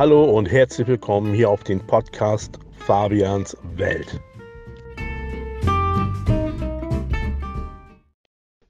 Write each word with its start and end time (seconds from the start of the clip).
Hallo 0.00 0.24
und 0.24 0.50
herzlich 0.50 0.88
willkommen 0.88 1.34
hier 1.34 1.50
auf 1.50 1.62
den 1.62 1.86
Podcast 1.86 2.58
Fabians 2.72 3.54
Welt. 3.76 4.18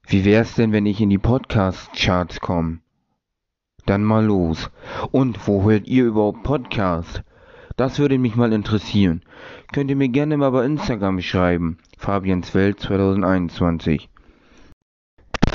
Wie 0.05 0.25
wär's 0.25 0.55
denn, 0.55 0.73
wenn 0.73 0.85
ich 0.85 0.99
in 0.99 1.09
die 1.09 1.17
Podcast-Charts 1.17 2.41
komme? 2.41 2.79
Dann 3.85 4.03
mal 4.03 4.25
los. 4.25 4.71
Und 5.11 5.47
wo 5.47 5.63
hört 5.63 5.87
ihr 5.87 6.03
überhaupt 6.03 6.43
Podcast? 6.43 7.23
Das 7.77 7.97
würde 7.97 8.17
mich 8.17 8.35
mal 8.35 8.51
interessieren. 8.51 9.23
Könnt 9.71 9.89
ihr 9.89 9.95
mir 9.95 10.09
gerne 10.09 10.35
mal 10.35 10.51
bei 10.51 10.65
Instagram 10.65 11.21
schreiben. 11.21 11.77
Fabians 11.97 12.53
Welt 12.53 12.81
2021. 12.81 14.09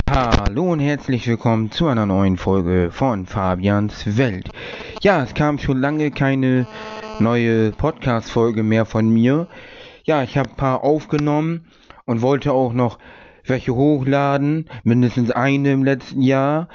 Hallo 0.09 0.71
und 0.71 0.79
herzlich 0.79 1.27
willkommen 1.27 1.69
zu 1.69 1.87
einer 1.87 2.05
neuen 2.05 2.37
Folge 2.37 2.91
von 2.91 3.25
Fabians 3.25 4.17
Welt. 4.17 4.49
Ja, 5.01 5.21
es 5.21 5.33
kam 5.33 5.59
schon 5.59 5.81
lange 5.81 6.11
keine 6.11 6.65
neue 7.19 7.71
Podcast-Folge 7.73 8.63
mehr 8.63 8.85
von 8.85 9.09
mir. 9.09 9.49
Ja, 10.05 10.23
ich 10.23 10.37
habe 10.37 10.51
ein 10.51 10.55
paar 10.55 10.85
aufgenommen 10.85 11.67
und 12.05 12.21
wollte 12.21 12.53
auch 12.53 12.71
noch 12.71 12.99
welche 13.43 13.75
hochladen, 13.75 14.69
mindestens 14.85 15.31
eine 15.31 15.73
im 15.73 15.83
letzten 15.83 16.21
Jahr. 16.21 16.69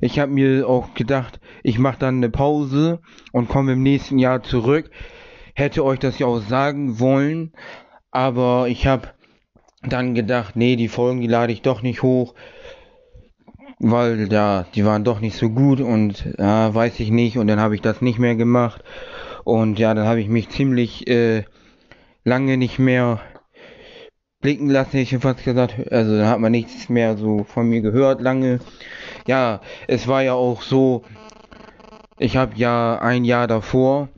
Ich 0.00 0.18
habe 0.18 0.32
mir 0.32 0.68
auch 0.68 0.92
gedacht, 0.94 1.38
ich 1.62 1.78
mache 1.78 2.00
dann 2.00 2.16
eine 2.16 2.30
Pause 2.30 3.00
und 3.30 3.48
komme 3.48 3.74
im 3.74 3.84
nächsten 3.84 4.18
Jahr 4.18 4.42
zurück. 4.42 4.90
Hätte 5.54 5.84
euch 5.84 6.00
das 6.00 6.18
ja 6.18 6.26
auch 6.26 6.40
sagen 6.40 6.98
wollen, 6.98 7.52
aber 8.10 8.66
ich 8.68 8.88
habe 8.88 9.08
dann 9.84 10.14
gedacht, 10.16 10.56
nee, 10.56 10.74
die 10.74 10.88
Folgen, 10.88 11.20
die 11.20 11.28
lade 11.28 11.52
ich 11.52 11.62
doch 11.62 11.82
nicht 11.82 12.02
hoch, 12.02 12.34
weil 13.82 14.32
ja, 14.32 14.64
die 14.74 14.84
waren 14.84 15.04
doch 15.04 15.20
nicht 15.20 15.36
so 15.36 15.50
gut 15.50 15.80
und 15.80 16.24
ja, 16.38 16.72
weiß 16.72 17.00
ich 17.00 17.10
nicht 17.10 17.36
und 17.36 17.48
dann 17.48 17.60
habe 17.60 17.74
ich 17.74 17.80
das 17.80 18.00
nicht 18.00 18.18
mehr 18.18 18.36
gemacht 18.36 18.82
und 19.44 19.78
ja, 19.78 19.92
dann 19.92 20.06
habe 20.06 20.20
ich 20.20 20.28
mich 20.28 20.48
ziemlich 20.50 21.08
äh, 21.08 21.42
lange 22.24 22.56
nicht 22.56 22.78
mehr 22.78 23.20
blicken 24.40 24.70
lassen, 24.70 24.98
ich 24.98 25.10
hätte 25.10 25.22
fast 25.22 25.44
gesagt, 25.44 25.92
also 25.92 26.16
dann 26.16 26.28
hat 26.28 26.38
man 26.38 26.52
nichts 26.52 26.88
mehr 26.88 27.16
so 27.16 27.44
von 27.44 27.68
mir 27.68 27.80
gehört 27.80 28.20
lange. 28.20 28.60
Ja, 29.26 29.60
es 29.86 30.08
war 30.08 30.22
ja 30.22 30.34
auch 30.34 30.62
so, 30.62 31.04
ich 32.18 32.36
habe 32.36 32.52
ja 32.56 32.98
ein 33.00 33.24
Jahr 33.24 33.46
davor 33.46 34.08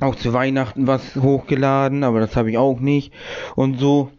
auch 0.00 0.14
zu 0.16 0.32
Weihnachten 0.32 0.86
was 0.86 1.14
hochgeladen, 1.16 2.04
aber 2.04 2.20
das 2.20 2.36
habe 2.36 2.50
ich 2.50 2.58
auch 2.58 2.80
nicht 2.80 3.12
und 3.54 3.78
so. 3.78 4.10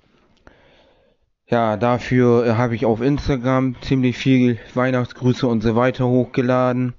Ja, 1.48 1.78
dafür 1.78 2.46
äh, 2.46 2.54
habe 2.54 2.74
ich 2.74 2.86
auf 2.86 3.02
Instagram 3.02 3.76
ziemlich 3.82 4.18
viel 4.18 4.58
Weihnachtsgrüße 4.74 5.46
und 5.48 5.62
so 5.62 5.76
weiter 5.76 6.08
hochgeladen. 6.08 6.96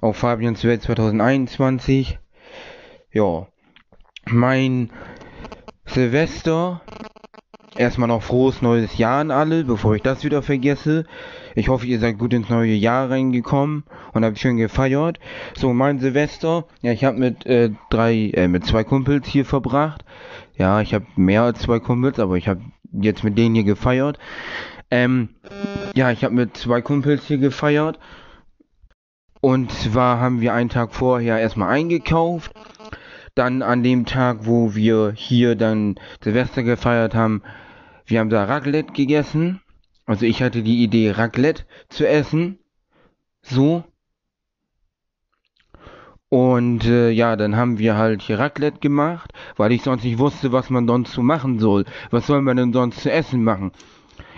Auf 0.00 0.16
Fabians 0.18 0.62
Welt 0.62 0.82
2021. 0.82 2.18
Ja, 3.12 3.48
mein 4.26 4.90
Silvester 5.86 6.82
Erstmal 7.76 8.08
noch 8.08 8.22
frohes 8.22 8.60
neues 8.60 8.98
Jahr 8.98 9.20
an 9.20 9.30
alle, 9.30 9.64
bevor 9.64 9.94
ich 9.96 10.02
das 10.02 10.24
wieder 10.24 10.42
vergesse. 10.42 11.06
Ich 11.54 11.68
hoffe, 11.68 11.86
ihr 11.86 12.00
seid 12.00 12.18
gut 12.18 12.34
ins 12.34 12.50
neue 12.50 12.74
Jahr 12.74 13.10
reingekommen 13.10 13.84
und 14.12 14.26
habt 14.26 14.38
schön 14.38 14.58
gefeiert. 14.58 15.18
So, 15.56 15.72
mein 15.72 15.98
Silvester, 15.98 16.66
ja, 16.82 16.92
ich 16.92 17.04
habe 17.04 17.18
mit 17.18 17.46
äh, 17.46 17.70
drei, 17.88 18.30
äh, 18.34 18.46
mit 18.46 18.66
zwei 18.66 18.84
Kumpels 18.84 19.26
hier 19.26 19.46
verbracht. 19.46 20.04
Ja, 20.54 20.82
ich 20.82 20.92
habe 20.92 21.06
mehr 21.16 21.44
als 21.44 21.60
zwei 21.60 21.80
Kumpels, 21.80 22.18
aber 22.18 22.36
ich 22.36 22.46
habe 22.46 22.60
jetzt 22.92 23.24
mit 23.24 23.38
denen 23.38 23.54
hier 23.54 23.64
gefeiert. 23.64 24.18
Ähm, 24.90 25.30
ja, 25.94 26.10
ich 26.10 26.24
habe 26.24 26.34
mit 26.34 26.56
zwei 26.56 26.82
Kumpels 26.82 27.26
hier 27.26 27.38
gefeiert. 27.38 27.98
Und 29.40 29.72
zwar 29.72 30.20
haben 30.20 30.40
wir 30.40 30.54
einen 30.54 30.68
Tag 30.68 30.94
vorher 30.94 31.40
erstmal 31.40 31.70
eingekauft. 31.70 32.52
Dann 33.34 33.62
an 33.62 33.82
dem 33.82 34.04
Tag, 34.04 34.40
wo 34.42 34.74
wir 34.74 35.12
hier 35.16 35.56
dann 35.56 35.96
Silvester 36.22 36.62
gefeiert 36.62 37.14
haben, 37.14 37.42
wir 38.04 38.20
haben 38.20 38.30
da 38.30 38.44
Raclette 38.44 38.92
gegessen. 38.92 39.60
Also 40.04 40.26
ich 40.26 40.42
hatte 40.42 40.62
die 40.62 40.82
Idee, 40.82 41.12
Raclette 41.12 41.64
zu 41.88 42.06
essen. 42.06 42.58
So. 43.40 43.84
Und 46.32 46.86
äh, 46.86 47.10
ja, 47.10 47.36
dann 47.36 47.56
haben 47.56 47.78
wir 47.78 47.98
halt 47.98 48.22
hier 48.22 48.38
Raclette 48.38 48.80
gemacht, 48.80 49.34
weil 49.58 49.70
ich 49.70 49.82
sonst 49.82 50.02
nicht 50.02 50.18
wusste, 50.18 50.50
was 50.50 50.70
man 50.70 50.88
sonst 50.88 51.12
so 51.12 51.20
machen 51.22 51.58
soll. 51.58 51.84
Was 52.10 52.26
soll 52.26 52.40
man 52.40 52.56
denn 52.56 52.72
sonst 52.72 53.02
zu 53.02 53.12
essen 53.12 53.44
machen? 53.44 53.70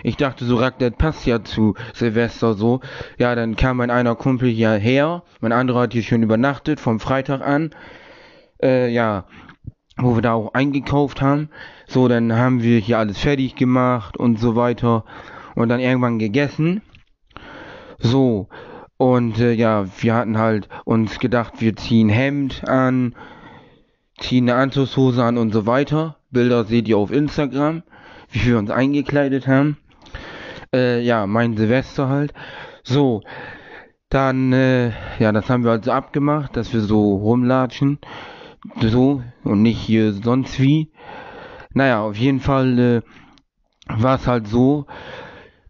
Ich 0.03 0.17
dachte 0.17 0.43
so, 0.43 0.57
Raclette 0.57 0.97
passt 0.97 1.25
ja 1.25 1.41
zu 1.41 1.73
Silvester 1.93 2.53
so. 2.53 2.81
Ja, 3.17 3.33
dann 3.33 3.55
kam 3.55 3.77
mein 3.77 3.91
einer 3.91 4.15
Kumpel 4.15 4.49
hierher, 4.49 5.23
mein 5.39 5.53
anderer 5.53 5.83
hat 5.83 5.93
hier 5.93 6.03
schon 6.03 6.21
übernachtet, 6.21 6.81
vom 6.81 6.99
Freitag 6.99 7.39
an. 7.39 7.69
Äh, 8.61 8.89
ja, 8.89 9.23
wo 9.95 10.15
wir 10.15 10.21
da 10.21 10.33
auch 10.33 10.53
eingekauft 10.53 11.21
haben. 11.21 11.47
So, 11.87 12.09
dann 12.09 12.33
haben 12.33 12.61
wir 12.61 12.77
hier 12.79 12.99
alles 12.99 13.19
fertig 13.19 13.55
gemacht 13.55 14.17
und 14.17 14.37
so 14.37 14.57
weiter 14.57 15.05
und 15.55 15.69
dann 15.69 15.79
irgendwann 15.79 16.19
gegessen. 16.19 16.81
So, 17.99 18.49
und 18.97 19.39
äh, 19.39 19.51
ja, 19.53 19.85
wir 19.99 20.13
hatten 20.15 20.37
halt 20.37 20.69
uns 20.85 21.19
gedacht, 21.19 21.55
wir 21.59 21.75
ziehen 21.75 22.09
Hemd 22.09 22.67
an, 22.67 23.15
ziehen 24.17 24.49
eine 24.49 24.59
Anzugshose 24.59 25.23
an 25.23 25.37
und 25.37 25.51
so 25.51 25.65
weiter. 25.65 26.17
Bilder 26.31 26.63
seht 26.65 26.87
ihr 26.87 26.97
auf 26.97 27.11
Instagram, 27.11 27.83
wie 28.31 28.45
wir 28.45 28.57
uns 28.57 28.71
eingekleidet 28.71 29.47
haben. 29.47 29.77
Äh, 30.73 31.01
ja, 31.01 31.27
mein 31.27 31.57
Silvester 31.57 32.09
halt. 32.09 32.33
So, 32.83 33.21
dann, 34.09 34.53
äh, 34.53 34.91
ja, 35.19 35.31
das 35.31 35.49
haben 35.49 35.63
wir 35.63 35.71
also 35.71 35.91
abgemacht, 35.91 36.55
dass 36.55 36.73
wir 36.73 36.81
so 36.81 37.15
rumlatschen 37.15 37.99
so 38.81 39.23
und 39.43 39.61
nicht 39.61 39.79
hier 39.79 40.13
sonst 40.13 40.59
wie. 40.59 40.91
Naja, 41.73 42.01
auf 42.01 42.15
jeden 42.15 42.39
Fall 42.39 42.79
äh, 42.79 43.01
war 43.87 44.15
es 44.15 44.27
halt 44.27 44.47
so, 44.47 44.85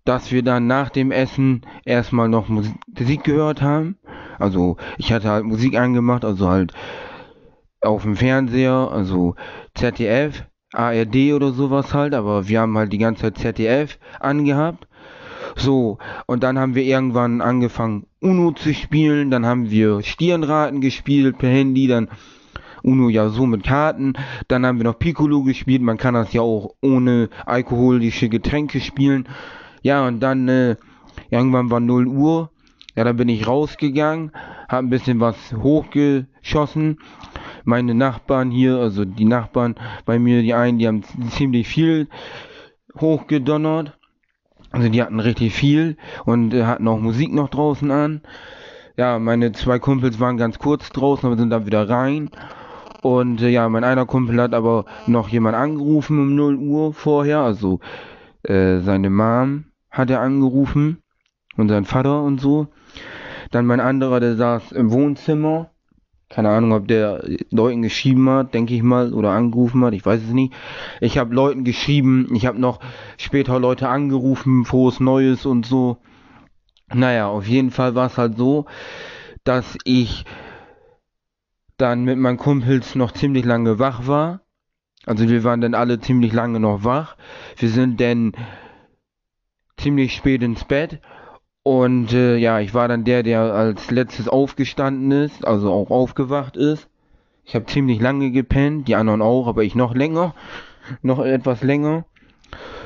dass 0.06 0.32
wir 0.32 0.44
dann 0.44 0.68
nach 0.68 0.90
dem 0.90 1.12
Essen 1.12 1.62
erstmal 1.84 2.30
noch 2.30 2.48
Musik 2.48 3.24
gehört 3.24 3.62
haben. 3.62 3.98
Also 4.40 4.78
ich 4.98 5.12
hatte 5.12 5.30
halt 5.30 5.44
Musik 5.44 5.78
angemacht, 5.78 6.24
also 6.24 6.50
halt 6.50 6.74
auf 7.82 8.04
dem 8.04 8.16
Fernseher, 8.16 8.90
also 8.92 9.36
ZDF, 9.74 10.46
ARD 10.74 11.34
oder 11.34 11.52
sowas 11.52 11.94
halt, 11.94 12.14
aber 12.14 12.48
wir 12.48 12.62
haben 12.62 12.78
halt 12.78 12.94
die 12.94 12.98
ganze 12.98 13.24
Zeit 13.24 13.38
ZDF 13.38 14.00
angehabt. 14.20 14.88
So, 15.56 16.00
und 16.26 16.44
dann 16.44 16.60
haben 16.60 16.76
wir 16.76 16.84
irgendwann 16.84 17.42
angefangen 17.42 18.08
Uno 18.20 18.52
zu 18.52 18.74
spielen, 18.74 19.32
dann 19.32 19.46
haben 19.46 19.70
wir 19.70 20.02
Stirnraten 20.02 20.82
gespielt 20.82 21.38
per 21.38 21.50
Handy, 21.50 21.88
dann 21.88 22.10
Uno 22.86 23.10
ja 23.10 23.30
so 23.30 23.46
mit 23.48 23.64
Karten. 23.64 24.14
Dann 24.48 24.66
haben 24.66 24.78
wir 24.78 24.84
noch 24.84 25.00
Piccolo 25.00 25.42
gespielt. 25.42 25.82
Man 25.82 25.98
kann 25.98 26.14
das 26.14 26.34
ja 26.34 26.42
auch 26.42 26.76
ohne 26.82 27.30
alkoholische 27.46 28.30
Getränke 28.30 28.80
spielen. 28.80 29.28
Ja, 29.86 30.08
und 30.08 30.20
dann 30.20 30.48
äh, 30.48 30.78
irgendwann 31.30 31.70
war 31.70 31.80
0 31.80 32.08
Uhr. 32.08 32.50
Ja, 32.96 33.04
dann 33.04 33.18
bin 33.18 33.30
ich 33.30 33.46
rausgegangen, 33.46 34.32
habe 34.68 34.88
ein 34.88 34.90
bisschen 34.90 35.20
was 35.20 35.36
hochgeschossen. 35.54 36.98
Meine 37.66 37.94
Nachbarn 37.94 38.50
hier, 38.50 38.80
also 38.80 39.06
die 39.06 39.26
Nachbarn 39.26 39.76
bei 40.06 40.18
mir, 40.18 40.42
die 40.42 40.56
einen, 40.56 40.80
die 40.80 40.88
haben 40.88 41.04
ziemlich 41.30 41.68
viel 41.68 42.08
hochgedonnert. 43.00 43.96
Also 44.72 44.90
die 44.90 45.04
hatten 45.04 45.20
richtig 45.20 45.54
viel 45.54 45.98
und 46.26 46.56
äh, 46.56 46.64
hatten 46.64 46.88
auch 46.88 47.00
Musik 47.00 47.32
noch 47.32 47.50
draußen 47.50 47.92
an. 47.92 48.22
Ja, 48.98 49.20
meine 49.20 49.52
zwei 49.52 49.78
Kumpels 49.78 50.20
waren 50.20 50.38
ganz 50.38 50.58
kurz 50.58 50.90
draußen, 50.90 51.28
aber 51.28 51.38
sind 51.38 51.52
dann 51.52 51.68
wieder 51.68 51.88
rein. 51.88 52.32
Und 53.04 53.40
äh, 53.44 53.50
ja, 53.50 53.70
mein 53.70 53.84
einer 53.84 54.08
Kumpel 54.08 54.42
hat 54.42 54.56
aber 54.56 54.86
noch 55.06 55.30
jemand 55.30 55.56
angerufen 55.56 56.20
um 56.20 56.36
0 56.36 56.56
Uhr 56.56 56.92
vorher. 56.92 57.42
Also 57.42 57.82
äh, 58.42 58.80
seine 58.80 59.12
Mom 59.12 59.66
hat 59.96 60.10
er 60.10 60.20
angerufen 60.20 61.02
und 61.56 61.70
sein 61.70 61.86
Vater 61.86 62.22
und 62.22 62.40
so. 62.40 62.68
Dann 63.52 63.66
mein 63.66 63.80
anderer, 63.80 64.20
der 64.20 64.36
saß 64.36 64.74
im 64.74 64.92
Wohnzimmer. 64.92 65.72
Keine 66.28 66.50
Ahnung, 66.50 66.74
ob 66.74 66.88
der 66.88 67.24
Leuten 67.52 67.82
geschrieben 67.82 68.30
hat, 68.30 68.54
denke 68.54 68.74
ich 68.74 68.84
mal, 68.84 69.14
oder 69.14 69.30
angerufen 69.32 69.86
hat, 69.86 69.94
ich 69.94 70.06
weiß 70.06 70.22
es 70.24 70.32
nicht. 70.32 70.54
Ich 71.00 71.18
habe 71.18 71.34
Leuten 71.34 71.64
geschrieben, 71.64 72.28
ich 72.34 72.46
habe 72.46 72.60
noch 72.60 72.80
später 73.18 73.60
Leute 73.60 73.88
angerufen, 73.88 74.66
frohes 74.66 75.00
Neues 75.00 75.46
und 75.46 75.66
so. 75.66 75.98
Naja, 76.94 77.28
auf 77.28 77.48
jeden 77.48 77.72
Fall 77.72 77.96
war 77.96 78.08
es 78.08 78.18
halt 78.18 78.38
so, 78.38 78.66
dass 79.44 79.78
ich 79.86 80.26
dann 81.78 82.04
mit 82.04 82.18
meinen 82.18 82.38
Kumpels 82.38 82.96
noch 82.96 83.12
ziemlich 83.12 83.46
lange 83.46 83.80
wach 83.80 84.08
war. 84.08 84.42
Also 85.06 85.30
wir 85.30 85.44
waren 85.44 85.62
dann 85.62 85.76
alle 85.76 86.00
ziemlich 86.00 86.34
lange 86.34 86.60
noch 86.60 86.84
wach. 86.84 87.16
Wir 87.58 87.70
sind 87.70 88.02
dann 88.02 88.34
ziemlich 89.78 90.14
spät 90.16 90.44
ins 90.44 90.64
Bett. 90.64 91.00
Und 91.64 92.14
äh, 92.14 92.38
ja, 92.38 92.60
ich 92.60 92.74
war 92.74 92.88
dann 92.88 93.04
der, 93.06 93.24
der 93.24 93.42
als 93.42 93.90
letztes 93.90 94.28
aufgestanden 94.28 95.12
ist, 95.12 95.46
also 95.46 95.72
auch 95.72 95.90
aufgewacht 95.90 96.58
ist. 96.58 96.88
Ich 97.44 97.56
habe 97.56 97.66
ziemlich 97.66 98.00
lange 98.00 98.32
gepennt, 98.32 98.88
die 98.88 98.96
anderen 98.96 99.22
auch, 99.22 99.48
aber 99.48 99.64
ich 99.64 99.76
noch 99.76 99.96
länger, 99.96 100.36
noch 101.02 101.20
etwas 101.20 101.64
länger. 101.64 102.06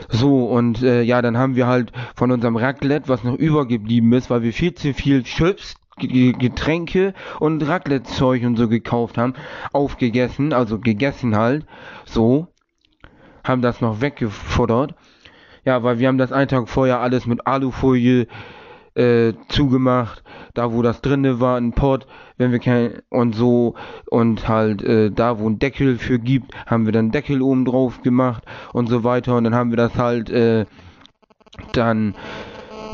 So, 0.10 0.46
und 0.46 0.82
äh, 0.82 1.02
ja, 1.02 1.22
dann 1.22 1.38
haben 1.38 1.56
wir 1.56 1.68
halt 1.68 1.92
von 2.16 2.32
unserem 2.32 2.56
Raclette, 2.56 3.10
was 3.10 3.24
noch 3.24 3.36
übergeblieben 3.36 4.12
ist, 4.14 4.30
weil 4.30 4.44
wir 4.44 4.54
viel 4.54 4.74
zu 4.74 4.94
viel 4.94 5.24
Chips 5.24 5.76
Getränke 6.08 7.14
und 7.40 7.62
Raclette-Zeug 7.68 8.46
und 8.46 8.56
so 8.56 8.70
gekauft 8.70 9.18
haben, 9.18 9.34
aufgegessen, 9.74 10.54
also 10.54 10.80
gegessen 10.80 11.36
halt, 11.36 11.66
so, 12.06 12.48
haben 13.44 13.62
das 13.62 13.82
noch 13.82 14.02
weggefuttert. 14.02 14.96
Ja, 15.66 15.84
weil 15.84 16.00
wir 16.00 16.08
haben 16.08 16.18
das 16.18 16.32
einen 16.32 16.48
Tag 16.48 16.70
vorher 16.70 17.00
alles 17.00 17.26
mit 17.26 17.46
Alufolie 17.46 18.28
äh, 18.96 19.34
zugemacht, 19.48 20.24
da 20.54 20.74
wo 20.74 20.82
das 20.82 21.02
drinne 21.02 21.40
war, 21.40 21.58
ein 21.58 21.74
Pot, 21.74 22.08
wenn 22.38 22.52
wir 22.52 22.60
kein 22.60 23.02
und 23.10 23.36
so 23.36 23.76
und 24.10 24.48
halt 24.48 24.84
äh, 24.84 25.12
da 25.12 25.40
wo 25.40 25.48
ein 25.50 25.60
Deckel 25.60 25.98
für 25.98 26.20
gibt, 26.20 26.54
haben 26.66 26.86
wir 26.86 26.92
dann 26.92 27.12
Deckel 27.12 27.42
oben 27.42 27.66
drauf 27.66 28.02
gemacht 28.02 28.44
und 28.74 28.90
so 28.90 29.04
weiter 29.04 29.38
und 29.38 29.44
dann 29.46 29.56
haben 29.56 29.70
wir 29.70 29.78
das 29.78 29.96
halt 29.96 30.30
äh, 30.30 30.66
dann 31.74 32.16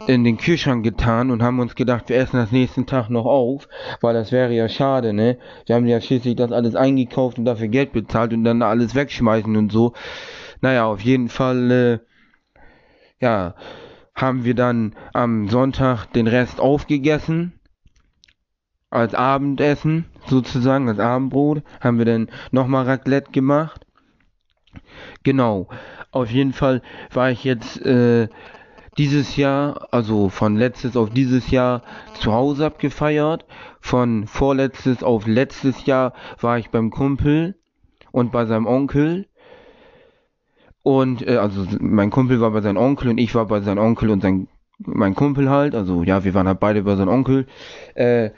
in 0.08 0.24
den 0.24 0.38
Kühlschrank 0.38 0.84
getan 0.84 1.32
und 1.32 1.42
haben 1.42 1.60
uns 1.60 1.76
gedacht, 1.76 2.10
wir 2.10 2.18
essen 2.18 2.38
das 2.38 2.52
nächsten 2.52 2.86
Tag 2.86 3.10
noch 3.10 3.26
auf, 3.26 3.68
weil 4.02 4.14
das 4.14 4.32
wäre 4.32 4.54
ja 4.54 4.70
schade, 4.70 5.14
ne? 5.14 5.38
Wir 5.66 5.76
haben 5.76 5.88
ja 5.88 6.00
schließlich 6.00 6.36
das 6.36 6.52
alles 6.52 6.76
eingekauft 6.76 7.40
und 7.40 7.46
dafür 7.46 7.68
Geld 7.68 7.92
bezahlt 7.92 8.34
und 8.34 8.44
dann 8.44 8.62
alles 8.62 8.94
wegschmeißen 8.94 9.56
und 9.56 9.72
so. 9.72 9.94
Naja, 10.62 10.86
auf 10.86 11.02
jeden 11.02 11.30
Fall, 11.30 11.72
äh, 11.72 12.00
ja, 13.20 13.56
haben 14.14 14.46
wir 14.46 14.56
dann 14.56 14.96
am 15.14 15.50
Sonntag 15.50 16.06
den 16.08 16.28
Rest 16.28 16.60
aufgegessen. 16.60 17.60
Als 18.90 19.14
Abendessen 19.14 20.06
sozusagen, 20.28 20.88
als 20.88 21.00
Abendbrot, 21.00 21.64
haben 21.82 21.98
wir 21.98 22.06
dann 22.06 22.30
nochmal 22.52 22.86
Raclette 22.86 23.32
gemacht. 23.32 23.86
Genau, 25.24 25.68
auf 26.12 26.32
jeden 26.32 26.54
Fall 26.54 26.82
war 27.12 27.30
ich 27.30 27.44
jetzt 27.44 27.82
äh, 27.82 28.30
dieses 28.98 29.36
Jahr, 29.36 29.88
also 29.92 30.30
von 30.30 30.56
letztes 30.56 30.96
auf 30.96 31.10
dieses 31.10 31.52
Jahr 31.52 31.84
zu 32.14 32.32
Hause 32.32 32.66
abgefeiert. 32.66 33.46
Von 33.82 34.28
vorletztes 34.28 35.04
auf 35.04 35.28
letztes 35.28 35.86
Jahr 35.86 36.14
war 36.40 36.58
ich 36.58 36.70
beim 36.70 36.90
Kumpel 36.90 37.60
und 38.12 38.32
bei 38.32 38.46
seinem 38.46 38.66
Onkel. 38.66 39.28
Und 40.86 41.28
äh, 41.28 41.38
also 41.38 41.66
mein 41.80 42.12
Kumpel 42.12 42.40
war 42.42 42.52
bei 42.52 42.62
seinem 42.62 42.78
Onkel 42.78 43.10
und 43.10 43.18
ich 43.18 43.34
war 43.34 43.48
bei 43.48 43.60
seinem 43.60 43.80
Onkel 43.80 44.12
und 44.12 44.22
sein 44.22 44.48
mein 44.78 45.16
Kumpel 45.16 45.50
halt. 45.50 45.74
Also 45.74 46.04
ja, 46.04 46.24
wir 46.24 46.36
waren 46.36 46.48
halt 46.48 46.60
beide 46.60 46.84
bei 46.84 46.96
seinem 46.96 47.10
Onkel. 47.10 47.48
Äh, 47.96 48.30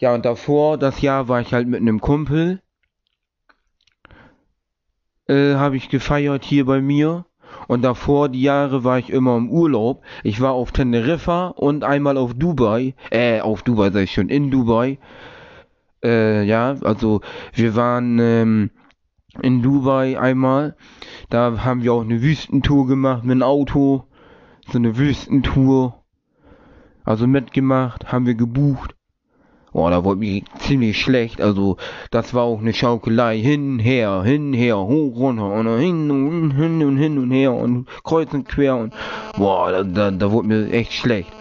ja, 0.00 0.12
und 0.12 0.26
davor 0.26 0.76
das 0.76 1.00
Jahr 1.00 1.28
war 1.28 1.40
ich 1.40 1.54
halt 1.54 1.66
mit 1.66 1.80
einem 1.80 2.02
Kumpel. 2.02 2.60
Äh, 5.28 5.54
habe 5.54 5.78
ich 5.78 5.88
gefeiert 5.88 6.44
hier 6.44 6.66
bei 6.66 6.82
mir. 6.82 7.24
Und 7.68 7.80
davor 7.80 8.28
die 8.28 8.42
Jahre 8.42 8.84
war 8.84 8.98
ich 8.98 9.08
immer 9.08 9.38
im 9.38 9.48
Urlaub. 9.48 10.02
Ich 10.24 10.42
war 10.42 10.52
auf 10.52 10.72
Teneriffa 10.72 11.46
und 11.56 11.84
einmal 11.84 12.18
auf 12.18 12.34
Dubai. 12.34 12.92
Äh, 13.10 13.40
auf 13.40 13.62
Dubai 13.62 13.90
sei 13.92 14.02
ich 14.02 14.12
schon, 14.12 14.28
in 14.28 14.50
Dubai. 14.50 14.98
Äh, 16.04 16.44
ja, 16.44 16.76
also 16.82 17.22
wir 17.54 17.74
waren 17.76 18.18
ähm, 18.18 18.70
in 19.42 19.62
Dubai 19.62 20.18
einmal. 20.18 20.76
Da 21.30 21.64
haben 21.64 21.82
wir 21.82 21.92
auch 21.92 22.02
eine 22.02 22.22
Wüstentour 22.22 22.86
gemacht 22.86 23.24
mit 23.24 23.36
dem 23.36 23.42
Auto. 23.42 24.04
So 24.70 24.78
eine 24.78 24.96
Wüstentour. 24.96 26.02
Also 27.04 27.26
mitgemacht, 27.26 28.10
haben 28.12 28.26
wir 28.26 28.34
gebucht. 28.34 28.94
Boah, 29.74 29.90
da 29.90 30.04
wurde 30.04 30.20
mir 30.20 30.42
ziemlich 30.58 31.00
schlecht. 31.00 31.40
Also, 31.40 31.78
das 32.12 32.32
war 32.32 32.44
auch 32.44 32.60
eine 32.60 32.72
Schaukelei. 32.72 33.38
Hin, 33.38 33.80
her, 33.80 34.22
hin, 34.22 34.52
her, 34.52 34.78
hoch, 34.78 35.16
runter 35.16 35.52
und 35.52 35.66
hin 35.78 36.10
und 36.12 36.52
hin 36.52 36.84
und 36.84 36.96
hin 36.96 37.18
und 37.18 37.32
her 37.32 37.52
und 37.52 37.88
kreuz 38.04 38.32
und 38.32 38.48
quer 38.48 38.76
und 38.76 38.94
boah, 39.36 39.72
da, 39.72 39.82
da, 39.82 40.10
da 40.12 40.30
wurde 40.30 40.46
mir 40.46 40.70
echt 40.70 40.92
schlecht. 40.92 41.32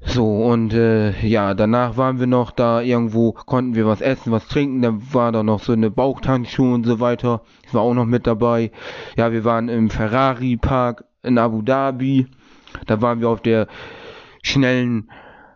So, 0.00 0.44
und 0.44 0.72
äh, 0.74 1.26
ja, 1.26 1.54
danach 1.54 1.96
waren 1.96 2.20
wir 2.20 2.28
noch 2.28 2.52
da 2.52 2.80
irgendwo, 2.80 3.32
konnten 3.32 3.74
wir 3.74 3.86
was 3.86 4.00
essen, 4.00 4.30
was 4.30 4.46
trinken, 4.46 4.80
da 4.80 4.92
war 5.12 5.32
da 5.32 5.42
noch 5.42 5.60
so 5.60 5.72
eine 5.72 5.90
Bauchtankschuhe 5.90 6.72
und 6.72 6.84
so 6.84 7.00
weiter. 7.00 7.42
Ich 7.66 7.74
war 7.74 7.82
auch 7.82 7.94
noch 7.94 8.06
mit 8.06 8.26
dabei. 8.26 8.70
Ja, 9.16 9.32
wir 9.32 9.44
waren 9.44 9.68
im 9.68 9.90
Ferrari 9.90 10.56
Park 10.56 11.04
in 11.22 11.36
Abu 11.36 11.62
Dhabi. 11.62 12.28
Da 12.86 13.02
waren 13.02 13.20
wir 13.20 13.28
auf 13.28 13.42
der 13.42 13.66
schnellen 14.42 15.10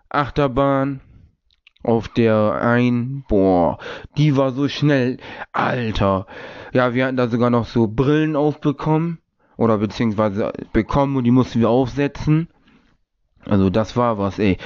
Achterbahn 0.09 1.01
auf 1.85 2.09
der 2.09 2.61
ein, 2.63 3.25
boah, 3.29 3.79
die 4.17 4.37
war 4.37 4.53
so 4.53 4.69
schnell, 4.69 5.19
Alter. 5.53 6.27
Ja, 6.73 6.95
wir 6.95 7.07
hatten 7.07 7.17
da 7.17 7.29
sogar 7.29 7.51
noch 7.51 7.67
so 7.67 7.89
Brillen 7.89 8.37
aufbekommen, 8.37 9.19
oder 9.57 9.79
beziehungsweise 9.79 10.53
bekommen 10.73 11.17
und 11.17 11.25
die 11.25 11.31
mussten 11.31 11.61
wir 11.61 11.71
aufsetzen. 11.71 12.49
Also 13.49 13.71
das 13.71 13.97
war 13.97 14.19
was, 14.19 14.39
ey. 14.39 14.57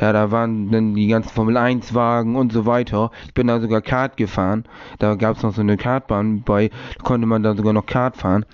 Ja, 0.00 0.12
da 0.12 0.30
waren 0.30 0.70
dann 0.70 0.94
die 0.94 1.06
ganzen 1.06 1.30
Formel 1.30 1.56
1 1.56 1.94
Wagen 1.94 2.36
und 2.36 2.52
so 2.52 2.66
weiter. 2.66 3.10
Ich 3.26 3.34
bin 3.34 3.46
da 3.46 3.60
sogar 3.60 3.80
Kart 3.80 4.16
gefahren. 4.16 4.64
Da 4.98 5.14
gab's 5.14 5.42
noch 5.42 5.54
so 5.54 5.62
eine 5.62 5.76
Kartbahn 5.76 6.42
bei, 6.42 6.70
konnte 7.02 7.26
man 7.26 7.42
da 7.42 7.54
sogar 7.54 7.72
noch 7.72 7.86
Kart 7.86 8.16
fahren. 8.16 8.44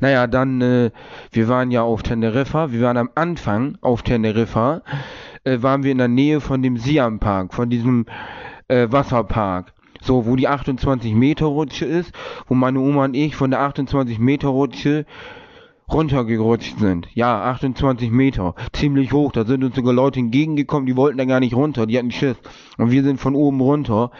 Naja, 0.00 0.26
dann, 0.26 0.60
äh, 0.60 0.90
wir 1.32 1.48
waren 1.48 1.70
ja 1.72 1.82
auf 1.82 2.02
Teneriffa. 2.02 2.70
Wir 2.70 2.82
waren 2.82 2.96
am 2.96 3.10
Anfang 3.16 3.76
auf 3.80 4.02
Teneriffa. 4.02 4.82
Äh, 5.42 5.62
waren 5.62 5.82
wir 5.82 5.92
in 5.92 5.98
der 5.98 6.08
Nähe 6.08 6.40
von 6.40 6.62
dem 6.62 6.76
Siam 6.76 7.18
Park, 7.18 7.54
von 7.54 7.68
diesem 7.68 8.06
äh, 8.68 8.86
Wasserpark. 8.90 9.72
So, 10.00 10.26
wo 10.26 10.36
die 10.36 10.48
28 10.48 11.14
Meter 11.14 11.46
Rutsche 11.46 11.86
ist, 11.86 12.12
wo 12.46 12.54
meine 12.54 12.78
Oma 12.78 13.06
und 13.06 13.14
ich 13.14 13.34
von 13.36 13.50
der 13.50 13.60
28 13.60 14.18
Meter 14.18 14.48
Rutsche 14.48 15.06
runtergerutscht 15.92 16.78
sind. 16.78 17.08
Ja, 17.14 17.42
28 17.44 18.10
Meter. 18.10 18.54
Ziemlich 18.72 19.12
hoch. 19.12 19.32
Da 19.32 19.44
sind 19.44 19.64
uns 19.64 19.76
sogar 19.76 19.92
Leute 19.92 20.20
entgegengekommen, 20.20 20.86
die 20.86 20.96
wollten 20.96 21.18
da 21.18 21.24
gar 21.24 21.40
nicht 21.40 21.54
runter. 21.54 21.86
Die 21.86 21.98
hatten 21.98 22.10
Schiss. 22.10 22.36
Und 22.78 22.90
wir 22.90 23.02
sind 23.02 23.20
von 23.20 23.34
oben 23.34 23.60
runter. 23.60 24.10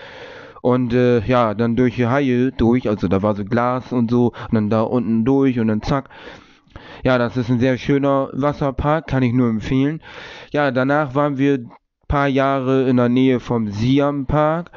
Und 0.63 0.93
äh, 0.95 1.21
ja, 1.27 1.55
dann 1.55 1.77
durch 1.77 1.97
die 1.97 2.07
Haie 2.07 2.53
durch. 2.53 2.89
Also 2.89 3.09
da 3.09 3.23
war 3.23 3.35
so 3.35 3.45
Glas 3.45 3.93
und 3.93 4.11
so. 4.11 4.33
Und 4.49 4.55
dann 4.55 4.71
da 4.71 4.83
unten 4.83 5.25
durch 5.25 5.59
und 5.59 5.69
dann 5.69 5.83
zack. 5.83 6.09
Ja, 7.03 7.19
das 7.19 7.37
ist 7.37 7.51
ein 7.51 7.61
sehr 7.61 7.77
schöner 7.79 8.31
Wasserpark. 8.33 9.07
Kann 9.07 9.23
ich 9.23 9.33
nur 9.33 9.49
empfehlen. 9.49 10.03
Ja, 10.53 10.71
danach 10.71 11.15
waren 11.15 11.39
wir 11.39 11.67
paar 12.09 12.29
Jahre 12.29 12.89
in 12.89 12.97
der 12.97 13.09
Nähe 13.09 13.41
vom 13.41 13.69
Siam 13.69 14.27
Park. 14.27 14.71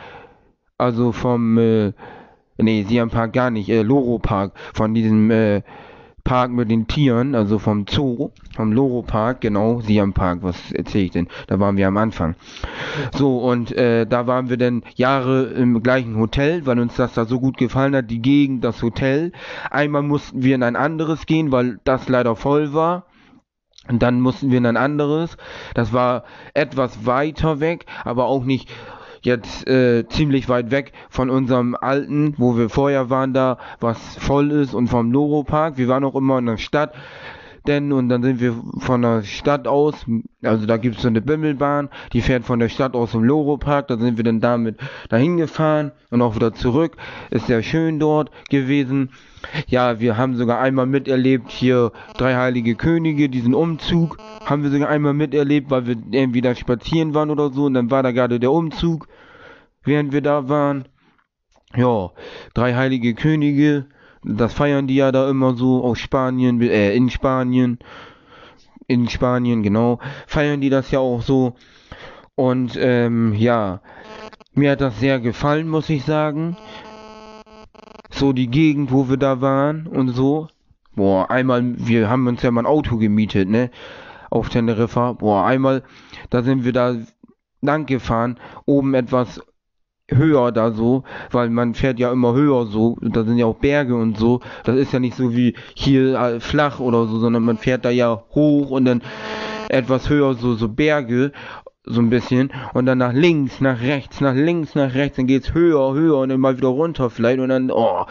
Also 0.78 1.12
vom, 1.12 1.58
äh, 1.58 1.94
nee, 2.58 2.84
Siam 2.84 3.10
Park 3.10 3.34
gar 3.34 3.52
nicht, 3.52 3.70
äh, 3.70 3.84
Loro 3.84 4.20
Park. 4.20 4.54
Von 4.74 4.94
diesem, 4.94 5.30
äh, 5.32 5.62
Park 6.28 6.52
mit 6.52 6.70
den 6.70 6.88
Tieren, 6.88 7.36
also 7.36 7.58
vom 7.58 7.86
Zoo, 7.90 8.32
vom 8.54 8.74
Loro 8.74 9.02
Park, 9.02 9.40
genau, 9.40 9.80
Siam 9.80 10.12
Park, 10.12 10.40
was 10.42 10.74
erzähle 10.74 11.06
ich 11.06 11.12
denn? 11.12 11.30
Da 11.48 11.58
waren 11.62 11.78
wir 11.78 11.88
am 11.88 11.96
Anfang. 11.96 12.36
So, 13.14 13.38
und 13.38 13.72
äh, 13.72 14.06
da 14.06 14.28
waren 14.28 14.50
wir 14.50 14.58
dann 14.58 14.84
Jahre 14.96 15.44
im 15.46 15.82
gleichen 15.82 16.18
Hotel, 16.18 16.66
weil 16.66 16.80
uns 16.82 16.98
das 16.98 17.14
da 17.14 17.24
so 17.24 17.40
gut 17.40 17.56
gefallen 17.56 17.96
hat, 17.96 18.12
die 18.12 18.22
Gegend, 18.22 18.66
das 18.66 18.84
Hotel. 18.84 19.32
Einmal 19.72 20.04
mussten 20.04 20.44
wir 20.44 20.56
in 20.56 20.64
ein 20.64 20.76
anderes 20.76 21.28
gehen, 21.28 21.54
weil 21.54 21.80
das 21.86 22.10
leider 22.10 22.36
voll 22.36 22.74
war. 22.74 23.06
Und 23.88 24.04
dann 24.04 24.20
mussten 24.20 24.52
wir 24.52 24.58
in 24.58 24.66
ein 24.66 24.76
anderes. 24.76 25.38
Das 25.76 25.94
war 25.94 26.26
etwas 26.54 27.06
weiter 27.06 27.62
weg, 27.62 27.86
aber 28.04 28.26
auch 28.26 28.44
nicht 28.44 28.70
jetzt 29.22 29.68
äh, 29.68 30.08
ziemlich 30.08 30.50
weit 30.50 30.72
weg 30.72 30.94
von 31.10 31.30
unserem 31.30 31.76
alten, 31.76 32.34
wo 32.38 32.58
wir 32.58 32.70
vorher 32.70 33.10
waren 33.10 33.34
da, 33.34 33.58
was 33.80 33.98
voll 34.18 34.52
ist 34.52 34.74
und 34.74 34.88
vom 34.88 35.12
Loro 35.12 35.44
Park. 35.44 35.78
Wir 35.78 35.88
waren 35.88 36.04
auch 36.04 36.16
immer 36.16 36.40
in 36.40 36.46
der 36.46 36.58
Stadt, 36.58 36.94
denn 37.68 37.92
und 37.92 38.10
dann 38.10 38.24
sind 38.24 38.40
wir 38.40 38.56
von 38.80 39.02
der 39.02 39.24
Stadt 39.24 39.68
aus, 39.68 40.06
also 40.44 40.66
da 40.66 40.78
gibt 40.78 40.96
es 40.96 41.02
so 41.02 41.08
eine 41.08 41.22
Bimmelbahn, 41.22 41.90
die 42.14 42.22
fährt 42.22 42.46
von 42.46 42.60
der 42.60 42.70
Stadt 42.70 42.96
aus 42.96 43.12
zum 43.12 43.24
Loro 43.24 43.58
Park, 43.58 43.88
da 43.90 43.98
sind 43.98 44.18
wir 44.18 44.24
dann 44.24 44.40
damit 44.40 44.78
dahin 45.10 45.38
gefahren 45.38 45.92
und 46.10 46.22
auch 46.22 46.36
wieder 46.36 46.54
zurück. 46.54 46.96
Ist 47.30 47.48
sehr 47.48 47.64
schön 47.64 48.00
dort 48.00 48.32
gewesen. 48.50 49.12
Ja, 49.68 50.00
wir 50.00 50.18
haben 50.18 50.36
sogar 50.36 50.60
einmal 50.60 50.86
miterlebt 50.86 51.52
hier 51.52 51.92
drei 52.18 52.36
heilige 52.36 52.76
Könige, 52.76 53.30
diesen 53.30 53.54
Umzug 53.54 54.18
haben 54.46 54.64
wir 54.64 54.70
sogar 54.70 54.90
einmal 54.90 55.14
miterlebt, 55.14 55.70
weil 55.70 55.88
wir 55.88 55.98
irgendwie 56.12 56.42
da 56.42 56.56
spazieren 56.56 57.14
waren 57.14 57.30
oder 57.30 57.52
so 57.52 57.66
und 57.66 57.74
dann 57.74 57.92
war 57.92 58.04
da 58.04 58.12
gerade 58.12 58.40
der 58.40 58.52
Umzug, 58.52 59.08
während 59.84 60.14
wir 60.14 60.22
da 60.22 60.50
waren. 60.50 60.88
Ja, 61.76 62.12
drei 62.54 62.76
heilige 62.76 63.14
Könige, 63.14 63.88
das 64.28 64.54
feiern 64.54 64.88
die 64.88 64.96
ja 64.96 65.12
da 65.12 65.30
immer 65.30 65.56
so 65.56 65.84
aus 65.84 66.00
Spanien, 66.00 66.62
äh, 66.62 66.94
in 66.96 67.10
Spanien, 67.10 67.80
in 68.88 69.10
Spanien, 69.10 69.64
genau, 69.64 70.00
feiern 70.28 70.62
die 70.62 70.70
das 70.70 70.92
ja 70.92 71.00
auch 71.00 71.22
so. 71.22 71.56
Und 72.36 72.78
ähm, 72.80 73.34
ja, 73.34 73.82
mir 74.54 74.72
hat 74.72 74.82
das 74.82 75.00
sehr 75.00 75.20
gefallen, 75.20 75.68
muss 75.68 75.90
ich 75.90 76.04
sagen. 76.04 76.58
So 78.10 78.34
die 78.34 78.50
Gegend, 78.50 78.92
wo 78.92 79.10
wir 79.10 79.18
da 79.18 79.42
waren 79.42 79.88
und 79.88 80.10
so. 80.10 80.48
Boah, 80.96 81.30
einmal, 81.30 81.76
wir 81.78 82.10
haben 82.10 82.28
uns 82.28 82.42
ja 82.42 82.52
mal 82.52 82.62
ein 82.62 82.66
Auto 82.66 82.98
gemietet, 82.98 83.50
ne? 83.50 83.70
Auf 84.30 84.50
Teneriffa. 84.50 85.14
Boah, 85.14 85.46
einmal, 85.46 85.84
da 86.30 86.42
sind 86.42 86.66
wir 86.66 86.74
da 86.74 86.96
lang 87.62 87.86
gefahren, 87.86 88.40
oben 88.66 88.94
etwas 88.94 89.42
höher 90.10 90.52
da 90.52 90.72
so, 90.72 91.04
weil 91.32 91.50
man 91.50 91.74
fährt 91.74 92.00
ja 92.00 92.12
immer 92.12 92.34
höher 92.34 92.66
so, 92.68 92.98
da 93.02 93.24
sind 93.24 93.38
ja 93.38 93.46
auch 93.46 93.58
Berge 93.58 93.96
und 93.96 94.18
so, 94.18 94.42
das 94.64 94.78
ist 94.78 94.94
ja 94.94 95.00
nicht 95.00 95.16
so 95.16 95.36
wie 95.36 95.56
hier 95.76 96.16
äh, 96.20 96.40
flach 96.40 96.80
oder 96.80 97.06
so, 97.08 97.20
sondern 97.20 97.44
man 97.44 97.58
fährt 97.58 97.86
da 97.86 97.90
ja 97.90 98.24
hoch 98.34 98.72
und 98.72 98.86
dann 98.86 99.02
etwas 99.70 100.10
höher 100.10 100.34
so, 100.36 100.56
so 100.56 100.70
Berge, 100.70 101.32
so 101.84 102.02
ein 102.02 102.10
bisschen 102.10 102.52
und 102.74 102.86
dann 102.86 102.98
nach 102.98 103.14
links, 103.14 103.62
nach 103.62 103.82
rechts, 103.82 104.22
nach 104.22 104.34
links, 104.34 104.76
nach 104.76 104.94
rechts, 104.94 105.18
dann 105.18 105.28
geht's 105.28 105.54
höher, 105.54 105.94
höher 105.94 106.18
und 106.18 106.30
dann 106.30 106.40
mal 106.40 106.58
wieder 106.58 106.68
runter 106.68 107.10
vielleicht 107.10 107.40
und 107.40 107.50
dann, 107.50 107.72
oh, 107.72 108.06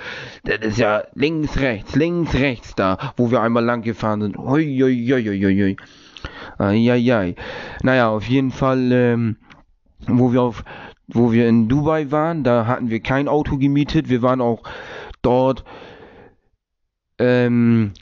das 0.44 0.58
ist 0.60 0.78
ja 0.78 1.02
links, 1.14 1.58
rechts, 1.58 1.94
links, 1.94 2.34
rechts 2.34 2.74
da, 2.74 3.12
wo 3.16 3.30
wir 3.30 3.42
einmal 3.42 3.64
lang 3.64 3.82
gefahren 3.82 4.22
sind. 4.22 4.36
Hui, 4.36 4.78
hui, 4.80 5.06
hui, 5.08 5.24
hui, 5.24 5.62
hui. 5.62 5.76
Eieiei. 6.58 7.36
Naja, 7.82 8.08
auf 8.08 8.26
jeden 8.26 8.50
Fall, 8.50 8.90
ähm, 8.92 9.36
wo 10.06 10.32
wir 10.32 10.42
auf, 10.42 10.64
wo 11.08 11.32
wir 11.32 11.48
in 11.48 11.68
Dubai 11.68 12.10
waren, 12.10 12.44
da 12.44 12.66
hatten 12.66 12.90
wir 12.90 13.00
kein 13.00 13.28
Auto 13.28 13.58
gemietet, 13.58 14.08
wir 14.08 14.22
waren 14.22 14.40
auch 14.40 14.62
dort, 15.22 15.64
ähm, 17.18 17.92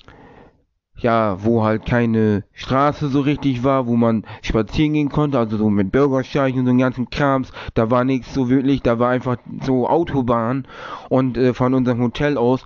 ja, 0.96 1.44
wo 1.44 1.64
halt 1.64 1.84
keine 1.86 2.44
Straße 2.52 3.08
so 3.08 3.20
richtig 3.20 3.64
war, 3.64 3.86
wo 3.86 3.96
man 3.96 4.24
spazieren 4.42 4.94
gehen 4.94 5.08
konnte, 5.08 5.38
also 5.38 5.56
so 5.56 5.68
mit 5.68 5.92
Bürgersteig 5.92 6.54
und 6.54 6.66
so 6.66 6.76
ganzen 6.76 7.10
Krams, 7.10 7.52
da 7.74 7.90
war 7.90 8.04
nichts 8.04 8.32
so 8.32 8.48
wirklich, 8.48 8.82
da 8.82 8.98
war 8.98 9.10
einfach 9.10 9.36
so 9.62 9.88
Autobahn. 9.88 10.66
Und 11.08 11.36
äh, 11.36 11.52
von 11.52 11.74
unserem 11.74 12.00
Hotel 12.00 12.38
aus 12.38 12.64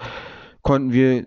konnten 0.62 0.92
wir, 0.92 1.24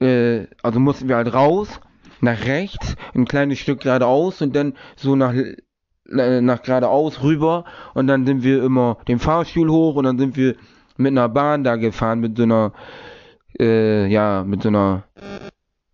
äh, 0.00 0.46
also 0.62 0.80
mussten 0.80 1.08
wir 1.08 1.16
halt 1.16 1.32
raus, 1.32 1.80
nach 2.20 2.44
rechts, 2.44 2.96
ein 3.14 3.24
kleines 3.24 3.58
Stück 3.58 3.80
geradeaus 3.80 4.42
und 4.42 4.54
dann 4.54 4.74
so 4.96 5.16
nach 5.16 5.34
nach 6.12 6.62
geradeaus 6.62 7.22
rüber 7.22 7.64
und 7.94 8.06
dann 8.06 8.26
sind 8.26 8.42
wir 8.42 8.62
immer 8.62 8.98
den 9.08 9.18
Fahrstuhl 9.18 9.70
hoch 9.70 9.96
und 9.96 10.04
dann 10.04 10.18
sind 10.18 10.36
wir 10.36 10.56
mit 10.96 11.12
einer 11.12 11.28
Bahn 11.28 11.64
da 11.64 11.76
gefahren, 11.76 12.20
mit 12.20 12.36
so 12.36 12.44
einer, 12.44 12.72
äh, 13.58 14.06
ja, 14.06 14.44
mit 14.44 14.62
so 14.62 14.68
einer 14.68 15.04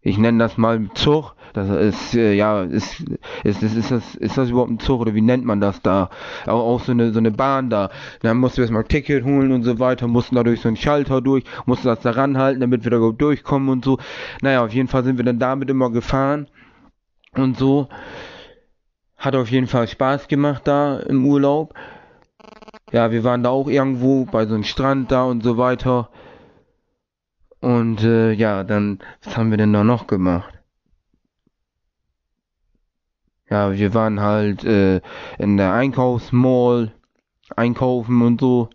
ich 0.08 0.18
nenne 0.18 0.38
das 0.38 0.56
mal 0.56 0.88
Zug. 0.94 1.34
Das 1.54 1.68
ist, 1.68 2.14
äh, 2.14 2.34
ja, 2.34 2.62
ist, 2.62 3.00
ist, 3.42 3.62
ist, 3.62 3.74
ist, 3.74 3.90
das, 3.90 4.14
ist 4.14 4.36
das 4.36 4.50
überhaupt 4.50 4.70
ein 4.70 4.78
Zug 4.78 5.00
oder 5.00 5.14
wie 5.14 5.20
nennt 5.20 5.44
man 5.44 5.60
das 5.60 5.82
da? 5.82 6.10
Auch, 6.46 6.74
auch 6.74 6.80
so 6.80 6.92
eine, 6.92 7.12
so 7.12 7.18
eine 7.18 7.30
Bahn 7.30 7.70
da. 7.70 7.90
Dann 8.22 8.36
mussten 8.36 8.58
wir 8.58 8.64
erstmal 8.64 8.84
Ticket 8.84 9.24
holen 9.24 9.52
und 9.52 9.64
so 9.64 9.78
weiter, 9.78 10.06
mussten 10.06 10.36
da 10.36 10.44
durch 10.44 10.60
so 10.60 10.68
einen 10.68 10.76
Schalter 10.76 11.20
durch, 11.20 11.44
mussten 11.66 11.88
das 11.88 12.00
da 12.00 12.10
ranhalten, 12.10 12.60
damit 12.60 12.84
wir 12.84 12.90
da 12.90 12.98
durchkommen 12.98 13.68
und 13.70 13.84
so. 13.84 13.98
Naja, 14.40 14.64
auf 14.64 14.72
jeden 14.72 14.88
Fall 14.88 15.04
sind 15.04 15.16
wir 15.16 15.24
dann 15.24 15.38
damit 15.38 15.70
immer 15.70 15.90
gefahren 15.90 16.48
und 17.34 17.56
so. 17.56 17.88
Hat 19.18 19.34
auf 19.34 19.50
jeden 19.50 19.66
Fall 19.66 19.88
Spaß 19.88 20.28
gemacht 20.28 20.62
da 20.66 21.00
im 21.00 21.26
Urlaub. 21.26 21.74
Ja, 22.92 23.10
wir 23.10 23.24
waren 23.24 23.42
da 23.42 23.50
auch 23.50 23.68
irgendwo 23.68 24.24
bei 24.24 24.46
so 24.46 24.54
einem 24.54 24.64
Strand 24.64 25.10
da 25.10 25.24
und 25.24 25.42
so 25.42 25.58
weiter. 25.58 26.08
Und 27.60 28.02
äh, 28.04 28.32
ja, 28.32 28.62
dann, 28.62 29.00
was 29.22 29.36
haben 29.36 29.50
wir 29.50 29.58
denn 29.58 29.72
da 29.72 29.82
noch 29.82 30.06
gemacht? 30.06 30.54
Ja, 33.50 33.72
wir 33.72 33.94
waren 33.94 34.20
halt 34.20 34.64
äh, 34.64 35.00
in 35.38 35.56
der 35.56 35.72
Einkaufsmall, 35.72 36.92
einkaufen 37.56 38.22
und 38.22 38.40
so. 38.40 38.68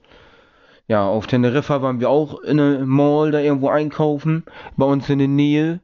Ja, 0.88 1.08
auf 1.08 1.28
Teneriffa 1.28 1.82
waren 1.82 2.00
wir 2.02 2.10
auch 2.10 2.42
in 2.42 2.58
der 2.58 2.86
Mall 2.86 3.32
da 3.32 3.40
irgendwo 3.40 3.70
einkaufen, 3.70 4.44
bei 4.76 4.86
uns 4.86 5.10
in 5.10 5.20
der 5.20 5.28
Nähe. 5.28 5.80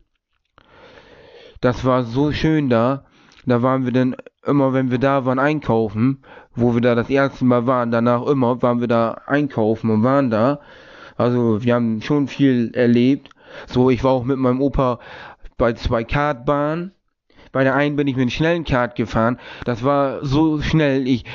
Das 1.62 1.86
war 1.86 2.04
so 2.04 2.32
schön 2.32 2.70
da. 2.70 3.06
Da 3.46 3.62
waren 3.62 3.86
wir 3.86 3.92
dann 3.92 4.16
immer, 4.46 4.74
wenn 4.74 4.92
wir 4.92 5.00
da 5.00 5.26
waren, 5.26 5.40
einkaufen, 5.40 6.24
wo 6.56 6.74
wir 6.74 6.82
da 6.82 6.96
das 6.96 7.10
erste 7.10 7.46
Mal 7.46 7.68
waren, 7.68 7.92
danach 7.92 8.26
immer 8.26 8.62
waren 8.62 8.80
wir 8.80 8.88
da 8.88 9.22
einkaufen 9.26 9.90
und 9.90 10.04
waren 10.04 10.30
da. 10.30 10.60
Also 11.18 11.64
wir 11.64 11.76
haben 11.76 12.02
schon 12.02 12.28
viel 12.28 12.72
erlebt. 12.74 13.30
So, 13.68 13.90
ich 13.90 14.04
war 14.04 14.12
auch 14.12 14.24
mit 14.24 14.38
meinem 14.38 14.62
Opa 14.62 15.00
bei 15.58 15.74
zwei 15.74 16.04
Kartbahnen. 16.04 16.94
Bei 17.52 17.64
der 17.64 17.76
einen 17.76 17.96
bin 17.96 18.08
ich 18.08 18.16
mit 18.16 18.22
einem 18.22 18.30
schnellen 18.30 18.64
Kart 18.64 18.96
gefahren. 18.96 19.40
Das 19.66 19.84
war 19.84 20.24
so 20.24 20.62
schnell. 20.62 21.08
Ich 21.08 21.26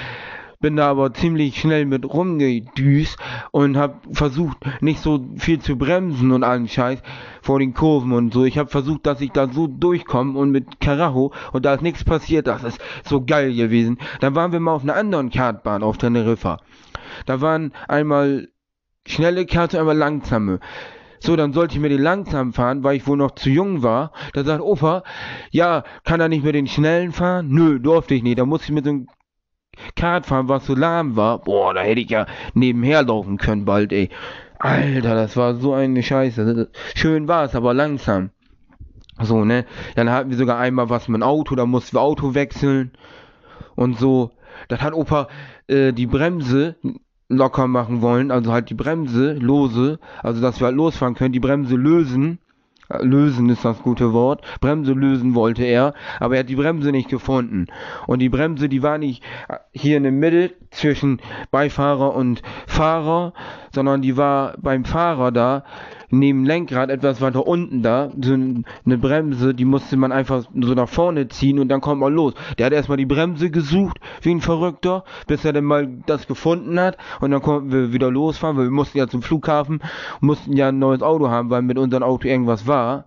bin 0.65 0.77
da 0.77 0.89
aber 0.89 1.13
ziemlich 1.13 1.61
schnell 1.61 1.85
mit 1.85 2.07
rumgedüst 2.07 3.19
und 3.51 3.77
habe 3.77 3.97
versucht, 4.13 4.57
nicht 4.81 4.99
so 4.99 5.23
viel 5.37 5.59
zu 5.59 5.77
bremsen 5.77 6.33
und 6.33 6.43
allen 6.43 6.69
Scheiß 6.69 7.03
vor 7.43 7.59
den 7.59 7.75
Kurven 7.75 8.13
und 8.13 8.33
so. 8.33 8.45
Ich 8.47 8.57
habe 8.57 8.71
versucht, 8.71 9.05
dass 9.05 9.21
ich 9.21 9.31
da 9.31 9.47
so 9.47 9.67
durchkomme 9.67 10.39
und 10.39 10.53
mit 10.53 10.81
Karacho 10.81 11.35
und 11.53 11.67
da 11.67 11.75
ist 11.75 11.83
nichts 11.83 12.03
passiert. 12.03 12.47
Das 12.47 12.65
ist 12.65 12.81
so 13.05 13.23
geil 13.23 13.55
gewesen. 13.55 13.99
Dann 14.21 14.35
waren 14.35 14.53
wir 14.53 14.61
mal 14.61 14.73
auf 14.73 14.85
einer 14.85 14.97
anderen 14.97 15.29
Kartbahn 15.29 15.83
auf 15.83 15.99
Teneriffa. 15.99 16.61
Da 17.27 17.43
waren 17.43 17.75
einmal 17.87 18.49
schnelle 19.07 19.45
Karte, 19.45 19.79
aber 19.79 19.93
langsame. 19.93 20.61
So, 21.21 21.37
dann 21.37 21.53
sollte 21.53 21.75
ich 21.75 21.81
mir 21.83 21.91
den 21.91 22.01
langsam 22.01 22.55
fahren, 22.55 22.83
weil 22.85 22.97
ich 22.97 23.07
wohl 23.07 23.19
noch 23.19 23.33
zu 23.33 23.51
jung 23.51 23.83
war. 23.83 24.13
Da 24.33 24.45
sagt 24.45 24.63
Opa, 24.63 25.03
ja, 25.51 25.85
kann 26.05 26.23
er 26.23 26.31
nicht 26.31 26.43
mit 26.43 26.55
den 26.55 26.69
schnellen 26.69 27.13
fahren? 27.13 27.49
Nö, 27.51 27.81
durfte 27.81 28.15
ich 28.15 28.23
nicht. 28.23 28.39
Da 28.39 28.47
musste 28.47 28.69
ich 28.69 28.75
mit 28.75 28.85
so 28.85 28.91
einem 28.91 29.09
Kart 29.97 30.27
fahren, 30.27 30.49
was 30.49 30.67
so 30.67 30.75
lahm 30.75 31.17
war. 31.17 31.39
Boah, 31.39 31.75
da 31.75 31.81
hätte 31.83 32.01
ich 32.01 32.11
ja 32.11 32.27
nebenher 32.55 33.03
laufen 33.03 33.39
können 33.39 33.65
bald, 33.65 33.93
ey. 33.93 34.11
Alter, 34.59 35.15
das 35.15 35.37
war 35.37 35.55
so 35.57 35.75
eine 35.75 36.03
Scheiße. 36.03 36.71
Schön 36.95 37.29
war 37.29 37.45
es, 37.45 37.55
aber 37.55 37.75
langsam. 37.75 38.31
So, 39.21 39.45
ne? 39.45 39.65
Dann 39.95 40.11
hatten 40.11 40.31
wir 40.31 40.37
sogar 40.37 40.59
einmal 40.59 40.91
was 40.91 41.09
mit 41.09 41.21
dem 41.21 41.23
Auto, 41.23 41.55
da 41.55 41.67
mussten 41.67 41.97
wir 41.97 42.01
Auto 42.01 42.35
wechseln. 42.35 42.93
Und 43.75 43.99
so. 43.99 44.31
Dann 44.69 44.81
hat 44.81 44.95
Opa 44.95 45.29
äh, 45.67 45.93
die 45.93 46.07
Bremse 46.07 46.77
locker 47.29 47.67
machen 47.67 48.03
wollen, 48.03 48.31
also 48.31 48.53
halt 48.53 48.71
die 48.71 48.75
Bremse 48.75 49.35
lose, 49.35 49.99
also 50.23 50.41
dass 50.41 50.61
wir 50.61 50.67
halt 50.67 50.77
losfahren 50.77 51.15
können, 51.15 51.33
die 51.33 51.41
Bremse 51.41 51.77
lösen. 51.77 52.39
Lösen 53.01 53.49
ist 53.49 53.65
das 53.65 53.83
gute 53.83 54.13
Wort. 54.13 54.45
Bremse 54.61 54.93
lösen 54.93 55.35
wollte 55.35 55.65
er, 55.65 55.95
aber 56.21 56.35
er 56.35 56.41
hat 56.41 56.49
die 56.49 56.57
Bremse 56.57 56.93
nicht 56.93 57.09
gefunden. 57.09 57.67
Und 58.07 58.19
die 58.19 58.29
Bremse, 58.29 58.69
die 58.69 58.83
war 58.83 58.99
nicht 58.99 59.23
hier 59.73 59.97
in 59.97 60.03
der 60.03 60.13
Mitte 60.13 60.53
zwischen 60.71 61.21
Beifahrer 61.51 62.15
und 62.15 62.43
Fahrer, 62.67 63.33
sondern 63.73 64.03
die 64.03 64.17
war 64.17 64.55
beim 64.59 64.85
Fahrer 64.85 65.33
da 65.33 65.65
neben 66.11 66.45
Lenkrad 66.45 66.91
etwas 66.91 67.21
weiter 67.21 67.47
unten 67.47 67.83
da, 67.83 68.11
so 68.21 68.33
eine 68.33 68.99
Bremse, 68.99 69.55
die 69.55 69.65
musste 69.65 69.97
man 69.97 70.13
einfach 70.13 70.45
so 70.55 70.75
nach 70.75 70.89
vorne 70.89 71.29
ziehen 71.29 71.59
und 71.59 71.69
dann 71.69 71.81
kommt 71.81 72.01
man 72.01 72.15
los. 72.15 72.35
Der 72.59 72.67
hat 72.67 72.73
erstmal 72.73 72.99
die 72.99 73.07
Bremse 73.07 73.51
gesucht, 73.51 73.99
wie 74.23 74.33
ein 74.33 74.41
Verrückter, 74.41 75.05
bis 75.27 75.45
er 75.45 75.53
dann 75.53 75.65
mal 75.65 75.89
das 76.07 76.27
gefunden 76.27 76.79
hat 76.79 76.97
und 77.21 77.31
dann 77.31 77.43
konnten 77.43 77.73
wir 77.73 77.93
wieder 77.93 78.11
losfahren, 78.11 78.57
weil 78.57 78.65
wir 78.65 78.71
mussten 78.71 78.99
ja 78.99 79.09
zum 79.09 79.23
Flughafen, 79.23 79.81
mussten 80.21 80.55
ja 80.55 80.69
ein 80.69 80.79
neues 80.79 81.03
Auto 81.03 81.29
haben, 81.29 81.51
weil 81.51 81.63
mit 81.63 81.79
unserem 81.79 82.03
Auto 82.03 82.29
irgendwas 82.29 82.67
war. 82.67 83.05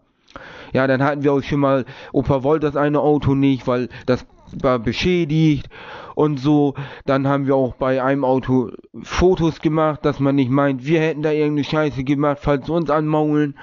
Ja, 0.73 0.85
dann 0.87 1.03
hatten 1.03 1.23
wir 1.23 1.33
auch 1.33 1.41
schon 1.41 1.59
mal, 1.59 1.85
Opa 2.11 2.43
wollte 2.43 2.67
das 2.67 2.75
eine 2.75 2.99
Auto 2.99 3.35
nicht, 3.35 3.67
weil 3.67 3.89
das 4.05 4.25
war 4.61 4.79
beschädigt 4.79 5.69
und 6.17 6.39
so. 6.39 6.73
Dann 7.05 7.27
haben 7.27 7.45
wir 7.45 7.55
auch 7.55 7.75
bei 7.75 8.01
einem 8.01 8.25
Auto 8.25 8.71
Fotos 9.03 9.61
gemacht, 9.61 10.03
dass 10.03 10.19
man 10.19 10.35
nicht 10.35 10.49
meint, 10.49 10.83
wir 10.83 10.99
hätten 10.99 11.21
da 11.21 11.31
irgendeine 11.31 11.63
Scheiße 11.63 12.03
gemacht, 12.03 12.39
falls 12.41 12.67
uns 12.71 12.89
anmaulen 12.89 13.55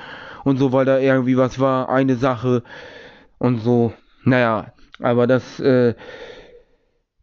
und 0.45 0.59
so, 0.59 0.73
weil 0.73 0.85
da 0.85 1.01
irgendwie 1.01 1.37
was 1.37 1.59
war, 1.59 1.89
eine 1.89 2.15
Sache 2.15 2.63
und 3.39 3.59
so. 3.59 3.93
Naja, 4.23 4.73
aber 5.01 5.27
das 5.27 5.59
äh, 5.59 5.95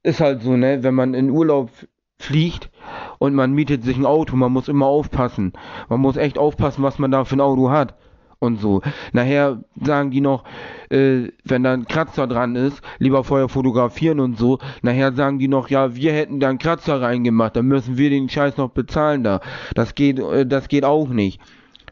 ist 0.04 0.20
halt 0.20 0.42
so, 0.42 0.58
ne, 0.58 0.84
wenn 0.84 0.96
man 0.96 1.14
in 1.14 1.30
Urlaub 1.30 1.70
fliegt 2.20 2.70
und 3.18 3.34
man 3.34 3.54
mietet 3.54 3.86
sich 3.86 3.96
ein 3.96 4.06
Auto, 4.06 4.36
man 4.36 4.52
muss 4.52 4.68
immer 4.68 4.88
aufpassen. 4.88 5.54
Man 5.88 6.02
muss 6.02 6.18
echt 6.18 6.38
aufpassen, 6.38 6.84
was 6.84 7.00
man 7.00 7.10
da 7.10 7.24
für 7.24 7.38
ein 7.38 7.42
Auto 7.42 7.72
hat 7.72 7.96
und 8.42 8.60
so. 8.60 8.82
Nachher 9.14 9.64
sagen 9.80 10.10
die 10.10 10.20
noch, 10.20 10.44
äh, 10.90 11.30
wenn 11.46 11.64
da 11.64 11.74
ein 11.74 11.86
Kratzer 11.86 12.26
dran 12.26 12.56
ist, 12.56 12.82
lieber 12.98 13.24
vorher 13.24 13.48
fotografieren 13.48 14.20
und 14.20 14.38
so. 14.38 14.58
Nachher 14.82 15.14
sagen 15.14 15.38
die 15.38 15.48
noch, 15.48 15.70
ja, 15.70 15.96
wir 15.96 16.12
hätten 16.12 16.40
da 16.40 16.50
einen 16.50 16.58
Kratzer 16.58 17.02
reingemacht, 17.02 17.56
dann 17.56 17.68
müssen 17.68 17.98
wir 17.98 18.10
den 18.10 18.30
Scheiß 18.30 18.58
noch 18.58 18.72
bezahlen 18.72 19.24
da. 19.24 19.42
Das 19.76 19.94
geht, 19.94 20.20
äh, 20.20 20.46
das 20.46 20.68
geht 20.68 20.84
auch 20.84 21.08
nicht. 21.08 21.40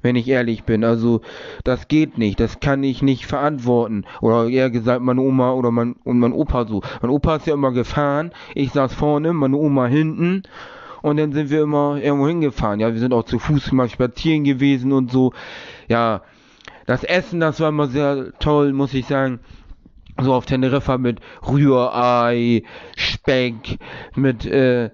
Wenn 0.01 0.15
ich 0.15 0.27
ehrlich 0.27 0.63
bin, 0.63 0.83
also 0.83 1.21
das 1.63 1.87
geht 1.87 2.17
nicht, 2.17 2.39
das 2.39 2.61
kann 2.61 2.83
ich 2.83 3.01
nicht 3.01 3.25
verantworten. 3.25 4.05
Oder 4.21 4.47
eher 4.47 4.71
gesagt, 4.71 5.01
meine 5.01 5.21
Oma 5.21 5.51
oder 5.51 5.71
mein, 5.71 5.97
und 6.03 6.19
mein 6.19 6.33
Opa 6.33 6.65
so. 6.65 6.81
Mein 7.01 7.11
Opa 7.11 7.35
ist 7.35 7.47
ja 7.47 7.53
immer 7.53 7.73
gefahren, 7.73 8.31
ich 8.55 8.71
saß 8.71 8.93
vorne, 8.93 9.33
meine 9.33 9.57
Oma 9.57 9.85
hinten 9.85 10.43
und 11.01 11.17
dann 11.17 11.31
sind 11.31 11.49
wir 11.49 11.61
immer 11.61 11.97
irgendwo 12.01 12.27
hingefahren. 12.27 12.79
Ja, 12.79 12.91
wir 12.91 12.99
sind 12.99 13.13
auch 13.13 13.23
zu 13.23 13.39
Fuß 13.39 13.71
mal 13.73 13.89
spazieren 13.89 14.45
gewesen 14.45 14.93
und 14.93 15.11
so. 15.11 15.33
Ja, 15.89 16.21
das 16.89 17.03
Essen, 17.03 17.39
das 17.39 17.59
war 17.59 17.69
immer 17.69 17.85
sehr 17.85 18.33
toll, 18.39 18.73
muss 18.73 18.95
ich 18.95 19.05
sagen. 19.05 19.41
So 20.19 20.33
auf 20.33 20.47
Teneriffa 20.47 20.97
mit 20.97 21.19
Rührei, 21.47 22.63
Speck, 22.97 23.77
mit 24.15 24.47
äh, 24.47 24.89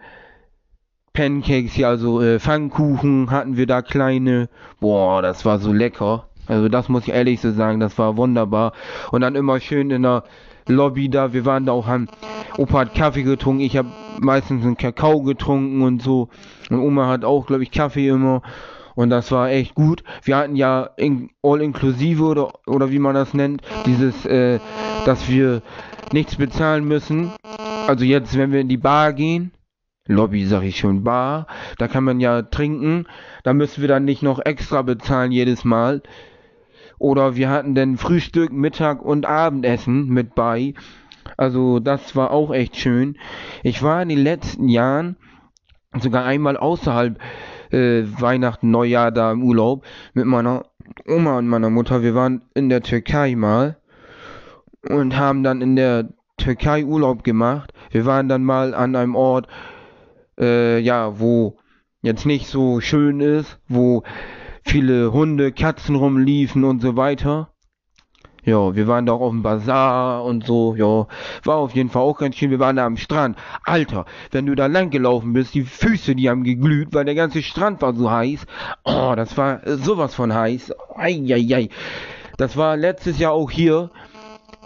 Pancakes, 1.14 1.72
hier 1.72 1.88
also 1.88 2.22
äh, 2.22 2.38
Pfannkuchen 2.42 3.32
hatten 3.32 3.56
wir 3.56 3.66
da 3.66 3.82
kleine. 3.82 4.50
Boah, 4.82 5.22
das 5.22 5.46
war 5.46 5.58
so 5.60 5.72
lecker. 5.72 6.28
Also 6.48 6.68
das 6.68 6.90
muss 6.90 7.08
ich 7.08 7.14
ehrlich 7.14 7.40
so 7.40 7.52
sagen, 7.52 7.80
das 7.80 7.98
war 7.98 8.18
wunderbar. 8.18 8.74
Und 9.12 9.22
dann 9.22 9.36
immer 9.36 9.62
schön 9.62 9.90
in 9.90 10.04
der 10.04 10.26
Lobby 10.68 11.08
da, 11.08 11.32
wir 11.32 11.46
waren 11.46 11.66
da 11.66 11.72
auch 11.72 11.88
an, 11.88 12.10
Opa 12.58 12.80
hat 12.80 12.94
Kaffee 12.94 13.24
getrunken, 13.24 13.62
ich 13.62 13.78
habe 13.78 13.90
meistens 14.20 14.66
einen 14.66 14.76
Kakao 14.76 15.22
getrunken 15.22 15.82
und 15.82 16.02
so. 16.02 16.28
Und 16.70 16.80
Oma 16.80 17.08
hat 17.08 17.24
auch, 17.24 17.46
glaube 17.48 17.64
ich, 17.64 17.72
Kaffee 17.72 18.10
immer. 18.10 18.42
Und 18.96 19.10
das 19.10 19.32
war 19.32 19.50
echt 19.50 19.76
gut. 19.76 20.04
Wir 20.24 20.38
hatten 20.38 20.56
ja 20.56 20.90
in, 20.98 21.30
all 21.44 21.62
inklusive 21.62 22.24
oder, 22.24 22.54
oder 22.66 22.92
wie 22.92 23.00
man 23.00 23.14
das 23.14 23.34
nennt, 23.34 23.62
dieses, 23.86 24.26
äh, 24.26 24.60
dass 25.06 25.30
wir 25.30 25.62
nichts 26.12 26.38
bezahlen 26.38 26.88
müssen 26.88 27.32
Also 27.88 28.06
jetzt, 28.06 28.38
wenn 28.38 28.52
wir 28.52 28.62
in 28.62 28.70
die 28.70 28.78
Bar 28.78 29.14
gehen, 29.14 29.52
Lobby 30.08 30.46
sag 30.46 30.64
ich 30.64 30.78
schon, 30.78 31.04
Bar, 31.04 31.48
da 31.78 31.88
kann 31.88 32.04
man 32.04 32.20
ja 32.20 32.44
trinken, 32.44 33.06
da 33.44 33.54
müssen 33.54 33.82
wir 33.82 33.88
dann 33.88 34.06
nicht 34.06 34.22
noch 34.22 34.40
extra 34.40 34.82
bezahlen 34.82 35.32
jedes 35.32 35.66
Mal. 35.66 36.02
Oder 36.98 37.36
wir 37.36 37.50
hatten 37.50 37.76
dann 37.76 37.98
Frühstück, 37.98 38.54
Mittag 38.54 39.02
und 39.02 39.26
Abendessen 39.26 40.08
mit 40.08 40.36
bei. 40.36 40.74
Also 41.38 41.80
das 41.80 42.16
war 42.16 42.32
auch 42.32 42.54
echt 42.54 42.78
schön. 42.78 43.18
Ich 43.64 43.84
war 43.84 44.02
in 44.02 44.10
den 44.10 44.24
letzten 44.24 44.70
Jahren 44.70 45.18
sogar 46.00 46.24
einmal 46.24 46.56
außerhalb 46.56 47.20
äh, 47.76 48.06
Weihnachten, 48.20 48.72
Neujahr 48.72 49.12
da 49.12 49.32
im 49.32 49.44
Urlaub 49.44 49.86
mit 50.14 50.26
meiner 50.26 50.66
Oma 51.08 51.38
und 51.38 51.48
meiner 51.48 51.70
Mutter. 51.70 52.02
Wir 52.02 52.16
waren 52.16 52.44
in 52.54 52.70
der 52.70 52.82
Türkei 52.82 53.36
mal 53.36 53.78
und 54.88 55.18
haben 55.18 55.44
dann 55.44 55.62
in 55.62 55.76
der 55.76 56.10
Türkei 56.38 56.86
Urlaub 56.86 57.24
gemacht. 57.24 57.74
Wir 57.92 58.06
waren 58.06 58.30
dann 58.30 58.44
mal 58.44 58.74
an 58.74 58.96
einem 58.96 59.16
Ort, 59.16 59.48
äh, 60.40 60.80
ja, 60.80 61.20
wo 61.20 61.58
jetzt 62.02 62.26
nicht 62.26 62.48
so 62.48 62.80
schön 62.82 63.20
ist, 63.20 63.60
wo 63.68 64.04
viele 64.64 65.12
Hunde, 65.12 65.52
Katzen 65.52 65.96
rumliefen 65.96 66.64
und 66.64 66.82
so 66.82 66.96
weiter. 66.96 67.55
Ja, 68.46 68.76
wir 68.76 68.88
waren 68.88 69.08
da 69.08 69.14
auch 69.14 69.22
auf 69.22 69.32
dem 69.32 69.42
Bazar 69.42 70.24
und 70.24 70.46
so, 70.46 70.76
ja. 70.76 71.08
War 71.44 71.58
auf 71.58 71.74
jeden 71.74 71.90
Fall 71.90 72.04
auch 72.04 72.20
ganz 72.20 72.36
schön. 72.36 72.52
Wir 72.52 72.60
waren 72.60 72.76
da 72.76 72.86
am 72.86 72.96
Strand. 72.96 73.38
Alter, 73.64 74.06
wenn 74.32 74.46
du 74.46 74.54
da 74.54 74.68
lang 74.68 74.92
gelaufen 74.92 75.34
bist, 75.34 75.56
die 75.56 75.64
Füße, 75.64 76.16
die 76.16 76.30
haben 76.30 76.44
geglüht, 76.44 76.90
weil 76.94 77.06
der 77.06 77.16
ganze 77.16 77.42
Strand 77.42 77.82
war 77.82 77.94
so 77.96 78.12
heiß. 78.12 78.46
Oh, 78.84 79.14
das 79.16 79.36
war 79.36 79.62
sowas 79.66 80.14
von 80.14 80.32
heiß. 80.32 80.72
Eieiei. 80.96 81.70
Das 82.38 82.56
war 82.56 82.78
letztes 82.78 83.18
Jahr 83.18 83.32
auch 83.32 83.50
hier 83.50 83.90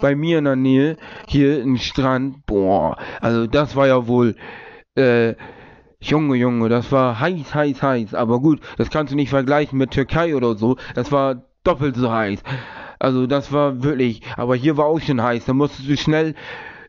bei 0.02 0.14
mir 0.14 0.38
in 0.38 0.44
der 0.44 0.56
Nähe, 0.56 0.96
hier 1.26 1.62
im 1.62 1.78
Strand. 1.78 2.44
Boah, 2.44 2.98
also 3.20 3.46
das 3.46 3.76
war 3.76 3.86
ja 3.86 4.06
wohl, 4.06 4.36
äh, 4.94 5.34
Junge, 6.02 6.36
Junge, 6.36 6.68
das 6.68 6.92
war 6.92 7.20
heiß, 7.20 7.54
heiß, 7.54 7.82
heiß. 7.82 8.14
Aber 8.14 8.40
gut, 8.40 8.60
das 8.76 8.90
kannst 8.90 9.12
du 9.12 9.16
nicht 9.16 9.30
vergleichen 9.30 9.78
mit 9.78 9.90
Türkei 9.90 10.34
oder 10.34 10.54
so. 10.56 10.76
Das 10.94 11.12
war 11.12 11.42
doppelt 11.62 11.96
so 11.96 12.10
heiß. 12.10 12.42
Also 13.00 13.26
das 13.26 13.50
war 13.50 13.82
wirklich, 13.82 14.20
aber 14.36 14.54
hier 14.54 14.76
war 14.76 14.84
auch 14.84 15.00
schon 15.00 15.22
heiß. 15.22 15.46
Da 15.46 15.54
musstest 15.54 15.88
du 15.88 15.96
schnell 15.96 16.34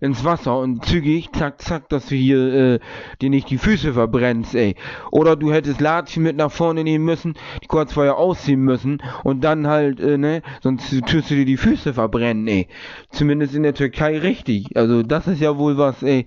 ins 0.01 0.25
Wasser 0.25 0.57
und 0.59 0.83
zügig, 0.83 1.31
zack, 1.31 1.61
zack, 1.61 1.87
dass 1.87 2.07
du 2.07 2.15
hier 2.15 2.53
äh, 2.53 2.79
dir 3.21 3.29
nicht 3.29 3.49
die 3.49 3.57
Füße 3.57 3.93
verbrennst, 3.93 4.55
ey. 4.55 4.75
Oder 5.11 5.35
du 5.35 5.53
hättest 5.53 5.79
Latschen 5.79 6.23
mit 6.23 6.35
nach 6.35 6.51
vorne 6.51 6.83
nehmen 6.83 7.05
müssen, 7.05 7.35
die 7.63 7.67
kurz 7.67 7.93
vorher 7.93 8.17
ausziehen 8.17 8.61
müssen 8.61 9.01
und 9.23 9.43
dann 9.43 9.67
halt, 9.67 10.01
äh, 10.01 10.17
ne, 10.17 10.41
sonst 10.61 10.89
tust 11.05 11.29
du 11.29 11.35
dir 11.35 11.45
die 11.45 11.55
Füße 11.55 11.93
verbrennen, 11.93 12.47
ey. 12.47 12.67
Zumindest 13.11 13.55
in 13.55 13.63
der 13.63 13.75
Türkei 13.75 14.17
richtig. 14.17 14.75
Also 14.75 15.03
das 15.03 15.27
ist 15.27 15.39
ja 15.39 15.57
wohl 15.57 15.77
was, 15.77 16.03
ey. 16.03 16.25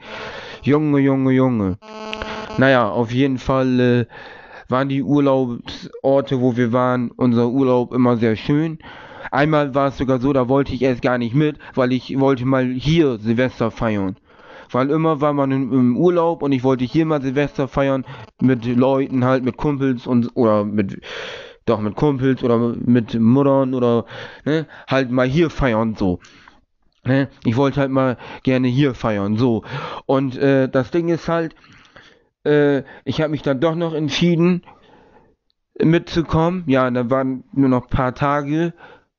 Junge, 0.63 1.01
Junge, 1.01 1.33
Junge. 1.33 1.79
Naja, 2.57 2.89
auf 2.89 3.11
jeden 3.11 3.39
Fall 3.39 3.81
äh, 3.81 4.07
waren 4.69 4.89
die 4.89 5.03
Urlaubsorte, 5.03 6.41
wo 6.41 6.57
wir 6.57 6.73
waren, 6.73 7.11
unser 7.11 7.49
Urlaub 7.49 7.93
immer 7.93 8.17
sehr 8.17 8.37
schön. 8.37 8.79
Einmal 9.31 9.75
war 9.75 9.89
es 9.89 9.99
sogar 9.99 10.21
so, 10.21 10.33
da 10.33 10.49
wollte 10.49 10.75
ich 10.75 10.83
erst 10.83 11.03
gar 11.03 11.19
nicht 11.19 11.35
mit, 11.35 11.59
weil 11.75 11.93
ich 11.93 12.19
wollte 12.19 12.45
mal 12.45 12.67
hier 12.67 13.19
Silvester 13.19 13.71
feiern. 13.71 14.17
Weil 14.71 14.91
immer 14.91 15.21
war 15.21 15.33
man 15.33 15.53
im 15.53 15.97
Urlaub 15.97 16.43
und 16.43 16.53
ich 16.53 16.65
wollte 16.65 16.85
hier 16.85 17.07
mal 17.07 17.23
Silvester 17.23 17.69
feiern 17.69 18.05
mit 18.41 18.65
Leuten 18.65 19.25
halt, 19.25 19.45
mit 19.45 19.57
Kumpels 19.57 20.07
und 20.07 20.31
oder 20.35 20.65
mit 20.65 21.01
doch 21.67 21.81
mit 21.81 21.95
Kumpels 21.95 22.43
oder 22.43 22.59
mit 22.59 23.19
Muttern 23.19 23.75
oder 23.75 24.05
ne, 24.45 24.67
halt 24.87 25.11
mal 25.11 25.27
hier 25.27 25.51
feiern 25.51 25.95
so. 25.95 26.19
Ne? 27.05 27.29
Ich 27.45 27.57
wollte 27.57 27.81
halt 27.81 27.91
mal 27.91 28.17
gerne 28.43 28.69
hier 28.69 28.95
feiern 28.95 29.37
so. 29.37 29.65
Und 30.07 30.37
äh, 30.37 30.69
das 30.69 30.91
Ding 30.91 31.09
ist 31.09 31.29
halt, 31.29 31.55
äh, 32.45 32.83
ich 33.05 33.21
habe 33.21 33.31
mich 33.31 33.43
dann 33.43 33.61
doch 33.61 33.75
noch 33.75 33.95
entschieden 33.95 34.63
mitzukommen. 35.79 36.65
Ja, 36.67 36.91
da 36.91 37.11
waren 37.11 37.45
nur 37.53 37.69
noch 37.69 37.85
ein 37.85 37.91
paar 37.91 38.15
Tage 38.15 38.75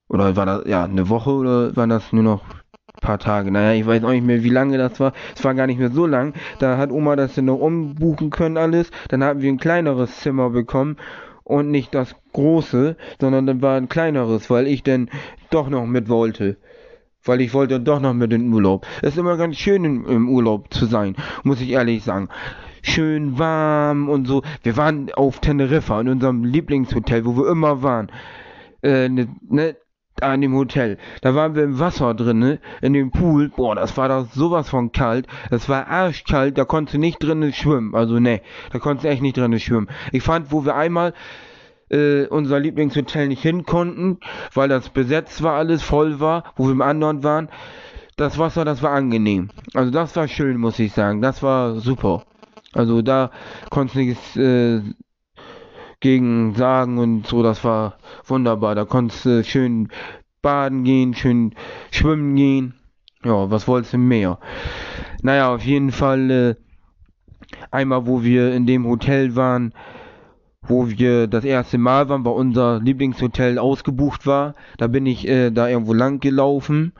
oder 0.07 0.35
war 0.35 0.45
das, 0.45 0.65
ja, 0.65 0.83
eine 0.83 1.09
Woche 1.09 1.31
oder 1.31 1.75
waren 1.75 1.89
das 1.89 2.13
nur 2.13 2.23
noch 2.23 2.43
ein 2.43 3.01
paar 3.01 3.19
Tage? 3.19 3.51
Naja, 3.51 3.79
ich 3.79 3.85
weiß 3.85 4.03
auch 4.03 4.11
nicht 4.11 4.25
mehr, 4.25 4.43
wie 4.43 4.49
lange 4.49 4.77
das 4.77 4.99
war. 4.99 5.13
Es 5.35 5.43
war 5.43 5.55
gar 5.55 5.67
nicht 5.67 5.79
mehr 5.79 5.91
so 5.91 6.05
lang. 6.05 6.33
Da 6.59 6.77
hat 6.77 6.91
Oma 6.91 7.15
das 7.15 7.35
dann 7.35 7.45
noch 7.45 7.59
umbuchen 7.59 8.29
können 8.29 8.57
alles. 8.57 8.91
Dann 9.09 9.23
haben 9.23 9.41
wir 9.41 9.51
ein 9.51 9.57
kleineres 9.57 10.19
Zimmer 10.19 10.49
bekommen 10.51 10.97
und 11.43 11.71
nicht 11.71 11.93
das 11.95 12.15
große, 12.33 12.97
sondern 13.19 13.45
dann 13.45 13.61
war 13.61 13.77
ein 13.77 13.89
kleineres, 13.89 14.49
weil 14.49 14.67
ich 14.67 14.83
dann 14.83 15.09
doch 15.49 15.69
noch 15.69 15.85
mit 15.85 16.09
wollte. 16.09 16.57
Weil 17.23 17.41
ich 17.41 17.53
wollte 17.55 17.79
doch 17.79 17.99
noch 17.99 18.13
mit 18.13 18.31
in 18.31 18.43
den 18.43 18.53
Urlaub. 18.53 18.85
Es 19.01 19.13
ist 19.13 19.17
immer 19.17 19.37
ganz 19.37 19.57
schön 19.57 19.83
im, 19.83 20.29
Urlaub 20.29 20.71
zu 20.71 20.85
sein, 20.85 21.15
muss 21.43 21.61
ich 21.61 21.71
ehrlich 21.71 22.03
sagen 22.03 22.29
schön 22.87 23.39
warm 23.39 24.09
und 24.09 24.27
so. 24.27 24.43
Wir 24.61 24.77
waren 24.77 25.11
auf 25.11 25.39
Teneriffa 25.39 25.99
in 26.01 26.07
unserem 26.07 26.43
Lieblingshotel, 26.43 27.25
wo 27.25 27.35
wir 27.35 27.49
immer 27.49 27.81
waren. 27.81 28.11
Äh, 28.83 29.09
ne, 29.09 29.27
ne, 29.49 29.75
an 30.21 30.41
dem 30.41 30.55
Hotel. 30.55 30.97
Da 31.21 31.35
waren 31.35 31.55
wir 31.55 31.63
im 31.63 31.79
Wasser 31.79 32.13
drin, 32.13 32.39
ne? 32.39 32.59
in 32.81 32.93
dem 32.93 33.11
Pool. 33.11 33.49
Boah, 33.49 33.75
das 33.75 33.97
war 33.97 34.09
doch 34.09 34.27
sowas 34.31 34.69
von 34.69 34.91
kalt. 34.91 35.27
Das 35.49 35.67
war 35.69 35.87
arschkalt, 35.87 36.57
da 36.57 36.65
konntest 36.65 36.95
du 36.95 36.99
nicht 36.99 37.21
drinnen 37.21 37.53
schwimmen. 37.53 37.95
Also 37.95 38.19
ne, 38.19 38.41
da 38.71 38.79
konntest 38.79 39.05
du 39.05 39.09
echt 39.09 39.21
nicht 39.21 39.37
drinnen 39.37 39.59
schwimmen. 39.59 39.89
Ich 40.11 40.23
fand, 40.23 40.51
wo 40.51 40.65
wir 40.65 40.75
einmal 40.75 41.13
äh, 41.89 42.25
unser 42.27 42.59
Lieblingshotel 42.59 43.27
nicht 43.27 43.41
hin 43.41 43.65
konnten, 43.65 44.19
weil 44.53 44.69
das 44.69 44.89
besetzt 44.89 45.43
war, 45.43 45.53
alles 45.53 45.83
voll 45.83 46.19
war, 46.19 46.45
wo 46.55 46.65
wir 46.65 46.71
im 46.71 46.81
anderen 46.81 47.23
waren, 47.23 47.49
das 48.17 48.37
Wasser, 48.37 48.63
das 48.63 48.81
war 48.81 48.91
angenehm. 48.91 49.49
Also 49.73 49.91
das 49.91 50.15
war 50.15 50.27
schön, 50.27 50.57
muss 50.57 50.79
ich 50.79 50.93
sagen. 50.93 51.21
Das 51.21 51.43
war 51.43 51.79
super. 51.79 52.23
Also 52.73 53.01
da 53.01 53.31
konntest 53.69 53.95
du 53.95 53.99
nichts 53.99 54.37
äh, 54.37 54.81
gegen 56.05 56.53
sagen 56.53 56.99
und 56.99 57.25
so, 57.25 57.41
das 57.41 57.63
war 57.63 57.97
wunderbar. 58.27 58.75
Da 58.75 58.85
konntest 58.85 59.25
du 59.25 59.43
schön 59.43 59.89
baden 60.43 60.83
gehen, 60.83 61.15
schön 61.15 61.55
schwimmen 61.89 62.35
gehen. 62.35 62.75
Ja, 63.23 63.49
was 63.49 63.67
wolltest 63.67 63.93
du 63.93 63.97
mehr? 63.97 64.37
Naja, 65.23 65.51
auf 65.51 65.63
jeden 65.65 65.91
Fall 65.91 66.29
äh, 66.29 66.55
einmal, 67.71 68.05
wo 68.05 68.21
wir 68.21 68.53
in 68.53 68.67
dem 68.67 68.85
Hotel 68.85 69.35
waren, 69.35 69.73
wo 70.61 70.89
wir 70.89 71.25
das 71.25 71.43
erste 71.43 71.79
Mal 71.79 72.07
waren, 72.07 72.23
weil 72.23 72.33
unser 72.33 72.79
Lieblingshotel 72.81 73.57
ausgebucht 73.57 74.27
war. 74.27 74.53
Da 74.77 74.85
bin 74.85 75.07
ich 75.07 75.27
äh, 75.27 75.49
da 75.49 75.67
irgendwo 75.67 75.93
lang 75.93 76.19
gelaufen 76.19 76.93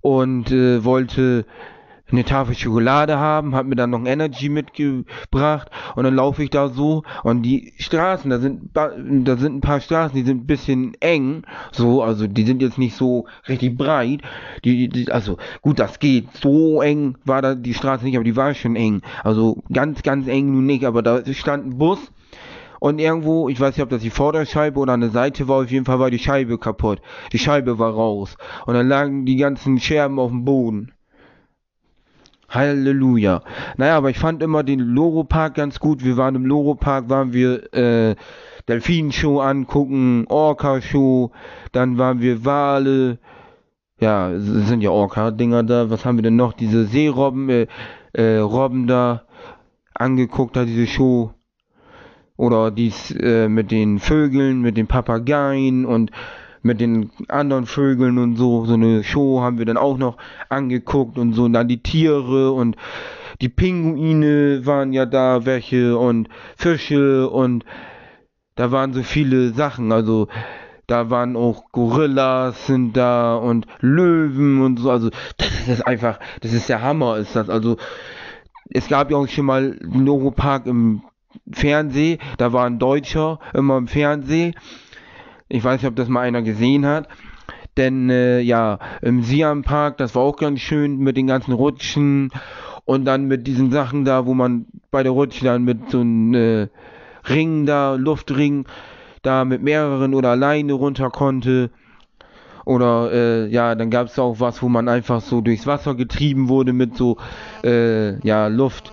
und 0.00 0.50
äh, 0.50 0.84
wollte 0.84 1.46
eine 2.10 2.24
Tafel 2.24 2.54
Schokolade 2.54 3.18
haben, 3.18 3.54
hat 3.54 3.66
mir 3.66 3.76
dann 3.76 3.90
noch 3.90 3.98
ein 3.98 4.06
Energy 4.06 4.48
mitgebracht 4.48 5.70
und 5.96 6.04
dann 6.04 6.14
laufe 6.14 6.42
ich 6.42 6.50
da 6.50 6.68
so 6.68 7.02
und 7.22 7.42
die 7.42 7.72
Straßen, 7.78 8.30
da 8.30 8.38
sind 8.38 8.70
da 8.74 9.36
sind 9.36 9.56
ein 9.56 9.60
paar 9.60 9.80
Straßen, 9.80 10.16
die 10.16 10.24
sind 10.24 10.42
ein 10.42 10.46
bisschen 10.46 10.94
eng, 11.00 11.44
so, 11.72 12.02
also 12.02 12.26
die 12.26 12.44
sind 12.44 12.62
jetzt 12.62 12.78
nicht 12.78 12.96
so 12.96 13.26
richtig 13.48 13.76
breit. 13.76 14.20
Die, 14.64 14.88
die 14.88 15.10
also 15.10 15.38
gut, 15.62 15.78
das 15.78 15.98
geht. 15.98 16.32
So 16.34 16.82
eng 16.82 17.16
war 17.24 17.42
da 17.42 17.54
die 17.54 17.74
Straße 17.74 18.04
nicht, 18.04 18.16
aber 18.16 18.24
die 18.24 18.36
war 18.36 18.54
schon 18.54 18.76
eng. 18.76 19.02
Also 19.22 19.62
ganz 19.72 20.02
ganz 20.02 20.28
eng 20.28 20.52
nun 20.52 20.66
nicht, 20.66 20.84
aber 20.84 21.02
da 21.02 21.22
stand 21.32 21.66
ein 21.66 21.78
Bus 21.78 22.12
und 22.80 22.98
irgendwo, 22.98 23.48
ich 23.48 23.58
weiß 23.58 23.76
nicht, 23.76 23.82
ob 23.82 23.88
das 23.88 24.02
die 24.02 24.10
Vorderscheibe 24.10 24.78
oder 24.78 24.92
eine 24.92 25.08
Seite 25.08 25.48
war, 25.48 25.62
auf 25.62 25.70
jeden 25.70 25.86
Fall 25.86 26.00
war 26.00 26.10
die 26.10 26.18
Scheibe 26.18 26.58
kaputt. 26.58 27.00
Die 27.32 27.38
Scheibe 27.38 27.78
war 27.78 27.94
raus 27.94 28.36
und 28.66 28.74
dann 28.74 28.88
lagen 28.88 29.24
die 29.24 29.36
ganzen 29.36 29.80
Scherben 29.80 30.18
auf 30.18 30.30
dem 30.30 30.44
Boden. 30.44 30.93
Halleluja. 32.48 33.42
Naja, 33.76 33.96
aber 33.96 34.10
ich 34.10 34.18
fand 34.18 34.42
immer 34.42 34.62
den 34.62 34.80
Loro-Park 34.80 35.54
ganz 35.54 35.80
gut. 35.80 36.04
Wir 36.04 36.16
waren 36.16 36.34
im 36.34 36.46
Loro-Park, 36.46 37.08
waren 37.08 37.32
wir 37.32 37.72
äh, 37.74 38.14
Delfin-Show 38.68 39.40
angucken, 39.40 40.26
Orca-Show, 40.28 41.32
dann 41.72 41.98
waren 41.98 42.20
wir 42.20 42.44
Wale. 42.44 43.18
Ja, 44.00 44.32
sind 44.36 44.80
ja 44.82 44.90
Orca-Dinger 44.90 45.62
da. 45.62 45.90
Was 45.90 46.04
haben 46.04 46.16
wir 46.16 46.22
denn 46.22 46.36
noch? 46.36 46.52
Diese 46.52 46.86
Seerobben, 46.86 47.48
äh, 47.48 47.66
äh, 48.12 48.38
Robben 48.38 48.86
da 48.86 49.22
angeguckt, 49.94 50.56
da 50.56 50.64
diese 50.64 50.86
Show. 50.86 51.32
Oder 52.36 52.72
dies 52.72 53.12
äh, 53.12 53.48
mit 53.48 53.70
den 53.70 54.00
Vögeln, 54.00 54.60
mit 54.60 54.76
den 54.76 54.88
Papageien 54.88 55.84
und 55.84 56.10
mit 56.64 56.80
den 56.80 57.10
anderen 57.28 57.66
Vögeln 57.66 58.18
und 58.18 58.36
so, 58.36 58.64
so 58.64 58.74
eine 58.74 59.04
Show 59.04 59.42
haben 59.42 59.58
wir 59.58 59.66
dann 59.66 59.76
auch 59.76 59.98
noch 59.98 60.16
angeguckt 60.48 61.18
und 61.18 61.34
so, 61.34 61.44
und 61.44 61.52
dann 61.52 61.68
die 61.68 61.82
Tiere 61.82 62.52
und 62.52 62.76
die 63.42 63.50
Pinguine 63.50 64.64
waren 64.64 64.92
ja 64.92 65.04
da, 65.04 65.44
welche 65.44 65.98
und 65.98 66.28
Fische 66.56 67.28
und 67.28 67.64
da 68.54 68.72
waren 68.72 68.94
so 68.94 69.02
viele 69.02 69.50
Sachen, 69.50 69.92
also 69.92 70.28
da 70.86 71.10
waren 71.10 71.36
auch 71.36 71.70
Gorillas 71.70 72.66
sind 72.66 72.96
da 72.96 73.36
und 73.36 73.66
Löwen 73.80 74.62
und 74.62 74.78
so, 74.78 74.90
also 74.90 75.10
das 75.36 75.68
ist 75.68 75.86
einfach, 75.86 76.18
das 76.40 76.54
ist 76.54 76.70
der 76.70 76.80
Hammer, 76.80 77.18
ist 77.18 77.36
das, 77.36 77.50
also 77.50 77.76
es 78.70 78.88
gab 78.88 79.10
ja 79.10 79.18
auch 79.18 79.28
schon 79.28 79.44
mal 79.44 79.78
einen 79.82 80.08
Europark 80.08 80.66
im 80.66 81.02
Fernsehen, 81.50 82.20
da 82.38 82.54
war 82.54 82.64
ein 82.64 82.78
Deutscher 82.78 83.38
immer 83.52 83.76
im 83.76 83.88
Fernsehen 83.88 84.54
ich 85.48 85.62
weiß 85.62 85.80
nicht, 85.80 85.88
ob 85.88 85.96
das 85.96 86.08
mal 86.08 86.20
einer 86.20 86.42
gesehen 86.42 86.86
hat. 86.86 87.08
Denn 87.76 88.08
äh, 88.08 88.40
ja, 88.40 88.78
im 89.02 89.22
Siam 89.22 89.62
Park, 89.62 89.98
das 89.98 90.14
war 90.14 90.22
auch 90.22 90.36
ganz 90.36 90.60
schön 90.60 90.98
mit 90.98 91.16
den 91.16 91.26
ganzen 91.26 91.52
Rutschen 91.52 92.30
Und 92.84 93.04
dann 93.04 93.26
mit 93.26 93.46
diesen 93.46 93.70
Sachen 93.70 94.04
da, 94.04 94.26
wo 94.26 94.34
man 94.34 94.66
bei 94.90 95.02
der 95.02 95.12
Rutsche 95.12 95.44
dann 95.44 95.64
mit 95.64 95.90
so 95.90 96.00
einem 96.00 96.34
äh, 96.34 96.68
Ring 97.28 97.66
da, 97.66 97.94
Luftring, 97.94 98.66
da 99.22 99.44
mit 99.44 99.62
mehreren 99.62 100.14
oder 100.14 100.30
alleine 100.30 100.74
runter 100.74 101.10
konnte. 101.10 101.70
Oder 102.66 103.12
äh, 103.12 103.46
ja, 103.48 103.74
dann 103.74 103.90
gab 103.90 104.06
es 104.08 104.18
auch 104.18 104.40
was, 104.40 104.62
wo 104.62 104.68
man 104.68 104.88
einfach 104.88 105.20
so 105.20 105.40
durchs 105.40 105.66
Wasser 105.66 105.94
getrieben 105.94 106.48
wurde 106.48 106.72
mit 106.72 106.96
so 106.96 107.18
äh, 107.62 108.18
ja 108.26 108.46
Luftbooten, 108.48 108.92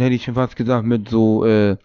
äh, 0.00 0.04
hätte 0.04 0.14
ich 0.14 0.24
schon 0.24 0.34
fast 0.34 0.56
gesagt, 0.56 0.86
mit 0.86 1.08
so 1.08 1.44
äh, 1.44 1.76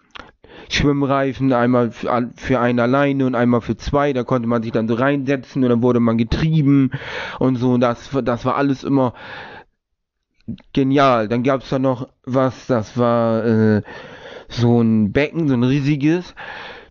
Schwimmreifen, 0.68 1.52
einmal 1.52 1.90
für 1.90 2.60
einen 2.60 2.80
alleine 2.80 3.26
und 3.26 3.34
einmal 3.34 3.60
für 3.60 3.76
zwei. 3.76 4.12
Da 4.12 4.24
konnte 4.24 4.48
man 4.48 4.62
sich 4.62 4.72
dann 4.72 4.88
so 4.88 4.94
reinsetzen 4.94 5.62
und 5.62 5.70
dann 5.70 5.82
wurde 5.82 6.00
man 6.00 6.18
getrieben 6.18 6.90
und 7.38 7.56
so. 7.56 7.72
Und 7.72 7.80
das, 7.80 8.10
das 8.24 8.44
war 8.44 8.56
alles 8.56 8.84
immer 8.84 9.14
genial. 10.72 11.28
Dann 11.28 11.42
gab 11.42 11.62
es 11.62 11.68
da 11.68 11.78
noch 11.78 12.08
was, 12.24 12.66
das 12.66 12.96
war 12.96 13.44
äh, 13.44 13.82
so 14.48 14.80
ein 14.80 15.12
Becken, 15.12 15.48
so 15.48 15.54
ein 15.54 15.64
riesiges. 15.64 16.34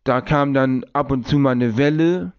Da 0.03 0.21
kam 0.21 0.53
dann 0.53 0.85
ab 0.93 1.11
und 1.11 1.27
zu 1.27 1.37
mal 1.37 1.51
eine 1.51 1.77
Welle 1.77 2.33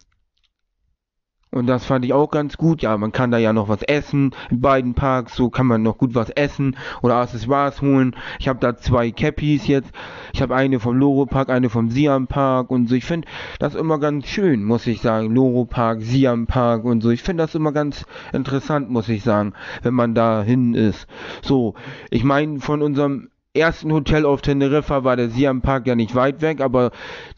und 1.51 1.67
das 1.67 1.87
fand 1.87 2.05
ich 2.05 2.13
auch 2.13 2.31
ganz 2.31 2.57
gut. 2.57 2.83
Ja, 2.83 2.97
man 2.99 3.13
kann 3.13 3.31
da 3.31 3.39
ja 3.39 3.53
noch 3.53 3.69
was 3.69 3.83
essen. 3.83 4.35
In 4.51 4.61
beiden 4.61 4.95
Parks, 4.95 5.35
so 5.35 5.49
kann 5.49 5.67
man 5.67 5.83
noch 5.83 5.97
gut 5.97 6.15
was 6.15 6.31
essen 6.31 6.77
oder 7.03 7.17
Accessoires 7.17 7.81
holen. 7.81 8.15
Ich 8.39 8.49
habe 8.49 8.59
da 8.61 8.77
zwei 8.77 9.11
Cappies 9.11 9.67
jetzt. 9.67 9.91
Ich 10.33 10.43
habe 10.43 10.55
eine 10.55 10.79
vom 10.79 10.97
Loro 10.97 11.27
Park, 11.27 11.49
eine 11.49 11.71
vom 11.71 11.91
Siam 11.91 12.27
Park 12.27 12.71
und 12.71 12.89
so. 12.89 12.95
Ich 12.95 13.05
finde 13.05 13.29
das 13.59 13.75
immer 13.75 13.99
ganz 13.99 14.27
schön, 14.27 14.63
muss 14.63 14.87
ich 14.87 15.01
sagen. 15.01 15.35
Loro 15.35 15.65
Park, 15.65 16.03
Siam 16.03 16.47
Park 16.47 16.85
und 16.85 17.03
so. 17.03 17.11
Ich 17.11 17.23
finde 17.23 17.45
das 17.45 17.55
immer 17.55 17.73
ganz 17.73 18.05
interessant, 18.33 18.91
muss 18.91 19.09
ich 19.09 19.23
sagen, 19.23 19.55
wenn 19.83 19.95
man 19.95 20.15
da 20.15 20.43
hin 20.43 20.75
ist. 20.75 21.07
So, 21.43 21.75
ich 22.11 22.25
meine, 22.25 22.61
von 22.61 22.83
unserem 22.83 23.31
ersten 23.55 23.93
Hotel 23.93 24.27
auf 24.27 24.43
Teneriffa 24.43 25.05
war 25.05 25.17
der 25.17 25.31
Siam 25.31 25.63
Park 25.63 25.87
ja 25.87 25.95
nicht 25.95 26.15
weit 26.15 26.43
weg, 26.43 26.61
aber 26.61 26.91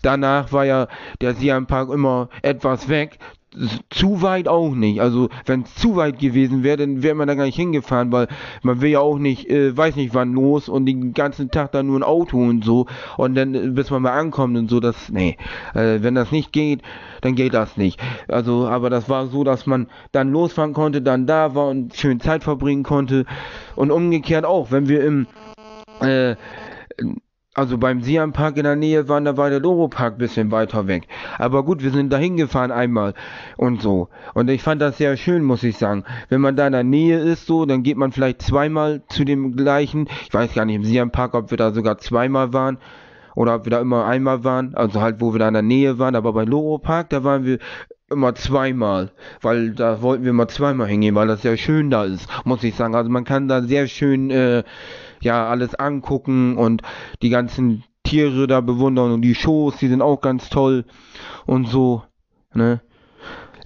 danach 0.02 0.52
war 0.52 0.64
ja 0.64 0.88
der 1.20 1.34
Siam 1.34 1.66
Park 1.66 1.90
immer 1.90 2.28
etwas 2.42 2.88
weg 2.88 3.18
zu 3.90 4.22
weit 4.22 4.46
auch 4.46 4.74
nicht. 4.74 5.00
Also 5.00 5.28
wenn 5.44 5.62
es 5.62 5.74
zu 5.74 5.96
weit 5.96 6.18
gewesen 6.18 6.62
wäre, 6.62 6.76
dann 6.76 7.02
wäre 7.02 7.14
man 7.14 7.26
da 7.26 7.34
gar 7.34 7.44
nicht 7.44 7.56
hingefahren, 7.56 8.12
weil 8.12 8.28
man 8.62 8.80
will 8.80 8.90
ja 8.90 9.00
auch 9.00 9.18
nicht, 9.18 9.48
äh, 9.50 9.76
weiß 9.76 9.96
nicht 9.96 10.14
wann 10.14 10.32
los 10.32 10.68
und 10.68 10.86
den 10.86 11.14
ganzen 11.14 11.50
Tag 11.50 11.72
dann 11.72 11.86
nur 11.86 11.98
ein 11.98 12.04
Auto 12.04 12.38
und 12.38 12.64
so 12.64 12.86
und 13.16 13.34
dann 13.34 13.54
äh, 13.54 13.68
bis 13.68 13.90
man 13.90 14.02
mal 14.02 14.12
ankommt 14.12 14.56
und 14.56 14.70
so, 14.70 14.78
das, 14.78 15.10
nee, 15.10 15.36
äh, 15.74 15.98
wenn 16.00 16.14
das 16.14 16.30
nicht 16.30 16.52
geht, 16.52 16.82
dann 17.22 17.34
geht 17.34 17.54
das 17.54 17.76
nicht. 17.76 18.00
Also, 18.28 18.68
aber 18.68 18.88
das 18.88 19.08
war 19.08 19.26
so, 19.26 19.42
dass 19.42 19.66
man 19.66 19.88
dann 20.12 20.30
losfahren 20.30 20.72
konnte, 20.72 21.02
dann 21.02 21.26
da 21.26 21.54
war 21.54 21.68
und 21.68 21.96
schön 21.96 22.20
Zeit 22.20 22.44
verbringen 22.44 22.84
konnte 22.84 23.24
und 23.74 23.90
umgekehrt 23.90 24.44
auch, 24.44 24.70
wenn 24.70 24.88
wir 24.88 25.02
im 25.02 25.26
äh, 26.00 26.36
also 27.60 27.76
beim 27.76 28.00
Siam 28.00 28.32
Park 28.32 28.56
in 28.56 28.64
der 28.64 28.74
Nähe 28.74 29.06
waren, 29.08 29.26
da 29.26 29.36
war 29.36 29.50
der 29.50 29.60
Loro 29.60 29.88
Park 29.88 30.16
bisschen 30.16 30.50
weiter 30.50 30.86
weg. 30.86 31.06
Aber 31.36 31.62
gut, 31.62 31.82
wir 31.82 31.90
sind 31.90 32.10
da 32.10 32.16
hingefahren 32.16 32.72
einmal 32.72 33.12
und 33.58 33.82
so. 33.82 34.08
Und 34.32 34.48
ich 34.48 34.62
fand 34.62 34.80
das 34.80 34.96
sehr 34.96 35.18
schön, 35.18 35.44
muss 35.44 35.62
ich 35.62 35.76
sagen. 35.76 36.04
Wenn 36.30 36.40
man 36.40 36.56
da 36.56 36.66
in 36.66 36.72
der 36.72 36.84
Nähe 36.84 37.18
ist, 37.18 37.46
so, 37.46 37.66
dann 37.66 37.82
geht 37.82 37.98
man 37.98 38.12
vielleicht 38.12 38.40
zweimal 38.40 39.02
zu 39.08 39.24
dem 39.24 39.56
gleichen. 39.56 40.08
Ich 40.22 40.32
weiß 40.32 40.54
gar 40.54 40.64
nicht 40.64 40.76
im 40.76 40.84
Siam 40.84 41.10
Park, 41.10 41.34
ob 41.34 41.50
wir 41.50 41.58
da 41.58 41.72
sogar 41.72 41.98
zweimal 41.98 42.54
waren 42.54 42.78
oder 43.34 43.56
ob 43.56 43.66
wir 43.66 43.70
da 43.70 43.80
immer 43.82 44.06
einmal 44.06 44.42
waren. 44.42 44.74
Also 44.74 45.02
halt, 45.02 45.20
wo 45.20 45.34
wir 45.34 45.38
da 45.38 45.48
in 45.48 45.54
der 45.54 45.62
Nähe 45.62 45.98
waren. 45.98 46.16
Aber 46.16 46.32
bei 46.32 46.44
Loro 46.44 46.78
Park, 46.78 47.10
da 47.10 47.24
waren 47.24 47.44
wir 47.44 47.58
immer 48.10 48.34
zweimal, 48.34 49.10
weil 49.42 49.72
da 49.72 50.00
wollten 50.00 50.24
wir 50.24 50.32
mal 50.32 50.48
zweimal 50.48 50.88
hingehen, 50.88 51.14
weil 51.14 51.28
das 51.28 51.42
sehr 51.42 51.58
schön 51.58 51.90
da 51.90 52.04
ist, 52.04 52.26
muss 52.44 52.64
ich 52.64 52.74
sagen. 52.74 52.94
Also 52.94 53.10
man 53.10 53.24
kann 53.24 53.48
da 53.48 53.60
sehr 53.60 53.86
schön 53.86 54.30
äh, 54.30 54.64
ja 55.22 55.48
alles 55.48 55.74
angucken 55.74 56.56
und 56.56 56.82
die 57.22 57.30
ganzen 57.30 57.84
Tiere 58.02 58.46
da 58.46 58.60
bewundern 58.60 59.12
und 59.12 59.22
die 59.22 59.34
Shows, 59.34 59.76
die 59.76 59.88
sind 59.88 60.02
auch 60.02 60.20
ganz 60.20 60.48
toll 60.48 60.84
und 61.46 61.68
so, 61.68 62.02
ne? 62.54 62.80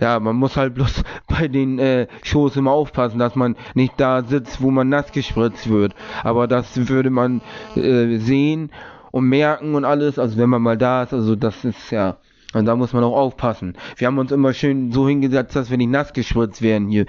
Ja, 0.01 0.19
man 0.19 0.37
muss 0.37 0.57
halt 0.57 0.75
bloß 0.75 1.05
bei 1.29 1.49
den 1.49 1.79
äh, 1.79 2.09
Shows 2.23 2.57
immer 2.57 2.73
aufpassen, 2.73 3.19
dass 3.19 3.37
man 3.37 3.57
nicht 3.75 3.95
da 3.97 4.23
sitzt, 4.23 4.61
wo 4.61 4.71
man 4.71 4.89
nass 4.89 5.13
gespritzt 5.13 5.69
wird. 5.71 5.95
Aber 6.23 6.49
das 6.49 6.89
würde 6.89 7.11
man 7.11 7.41
äh, 7.77 8.17
sehen 8.19 8.71
und 9.13 9.29
merken 9.29 9.75
und 9.77 9.85
alles, 9.85 10.19
also 10.19 10.37
wenn 10.37 10.51
man 10.51 10.63
mal 10.63 10.77
da 10.77 11.05
ist, 11.05 11.13
also 11.13 11.37
das 11.37 11.65
ist 11.65 11.91
ja, 11.91 12.17
und 12.55 12.67
da 12.67 12.77
muss 12.77 12.93
man 12.93 13.05
auch 13.05 13.17
aufpassen. 13.17 13.77
Wir 13.97 14.09
haben 14.09 14.19
uns 14.19 14.33
immer 14.33 14.53
schön 14.53 14.93
so 14.93 15.09
hingesetzt, 15.09 15.55
dass 15.57 15.71
wir 15.71 15.77
nicht 15.77 15.91
nass 15.91 16.13
gespritzt 16.13 16.63
werden 16.63 16.89
hier. 16.89 17.07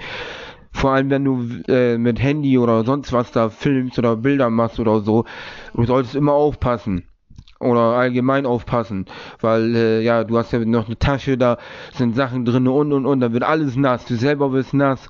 Vor 0.76 0.90
allem, 0.90 1.08
wenn 1.08 1.24
du 1.24 1.48
äh, 1.68 1.96
mit 1.96 2.22
Handy 2.22 2.58
oder 2.58 2.84
sonst 2.84 3.10
was 3.10 3.32
da 3.32 3.48
filmst 3.48 3.98
oder 3.98 4.14
Bilder 4.16 4.50
machst 4.50 4.78
oder 4.78 5.00
so, 5.00 5.24
du 5.72 5.84
solltest 5.84 6.14
immer 6.14 6.34
aufpassen. 6.34 7.04
Oder 7.60 7.80
allgemein 7.80 8.44
aufpassen. 8.44 9.06
Weil, 9.40 9.74
äh, 9.74 10.02
ja, 10.02 10.22
du 10.24 10.36
hast 10.36 10.52
ja 10.52 10.58
noch 10.58 10.84
eine 10.84 10.98
Tasche, 10.98 11.38
da 11.38 11.56
sind 11.94 12.14
Sachen 12.14 12.44
drin 12.44 12.68
und 12.68 12.92
und 12.92 13.06
und, 13.06 13.20
da 13.20 13.32
wird 13.32 13.42
alles 13.42 13.74
nass. 13.76 14.04
Du 14.04 14.16
selber 14.16 14.52
wirst 14.52 14.74
nass. 14.74 15.08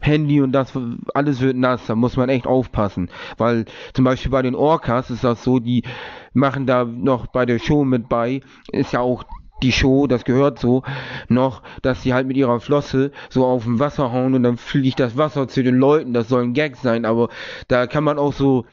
Handy 0.00 0.40
und 0.40 0.50
das, 0.50 0.76
alles 1.14 1.40
wird 1.40 1.56
nass. 1.56 1.86
Da 1.86 1.94
muss 1.94 2.16
man 2.16 2.28
echt 2.28 2.48
aufpassen. 2.48 3.08
Weil 3.38 3.66
zum 3.92 4.04
Beispiel 4.04 4.32
bei 4.32 4.42
den 4.42 4.56
Orcas 4.56 5.10
ist 5.10 5.22
das 5.22 5.44
so, 5.44 5.60
die 5.60 5.84
machen 6.32 6.66
da 6.66 6.84
noch 6.84 7.28
bei 7.28 7.46
der 7.46 7.60
Show 7.60 7.84
mit 7.84 8.08
bei. 8.08 8.40
Ist 8.72 8.92
ja 8.92 8.98
auch 8.98 9.22
die 9.64 9.72
Show, 9.72 10.06
das 10.06 10.24
gehört 10.24 10.58
so, 10.58 10.82
noch, 11.28 11.62
dass 11.82 12.02
sie 12.02 12.14
halt 12.14 12.26
mit 12.26 12.36
ihrer 12.36 12.60
Flosse 12.60 13.10
so 13.30 13.44
auf 13.44 13.64
dem 13.64 13.80
Wasser 13.80 14.12
hauen 14.12 14.34
und 14.34 14.42
dann 14.42 14.56
fliegt 14.56 15.00
das 15.00 15.16
Wasser 15.16 15.48
zu 15.48 15.62
den 15.62 15.76
Leuten, 15.76 16.12
das 16.12 16.28
soll 16.28 16.42
ein 16.42 16.54
Gag 16.54 16.76
sein, 16.76 17.04
aber 17.04 17.30
da 17.66 17.86
kann 17.86 18.04
man 18.04 18.18
auch 18.18 18.32
so 18.32 18.66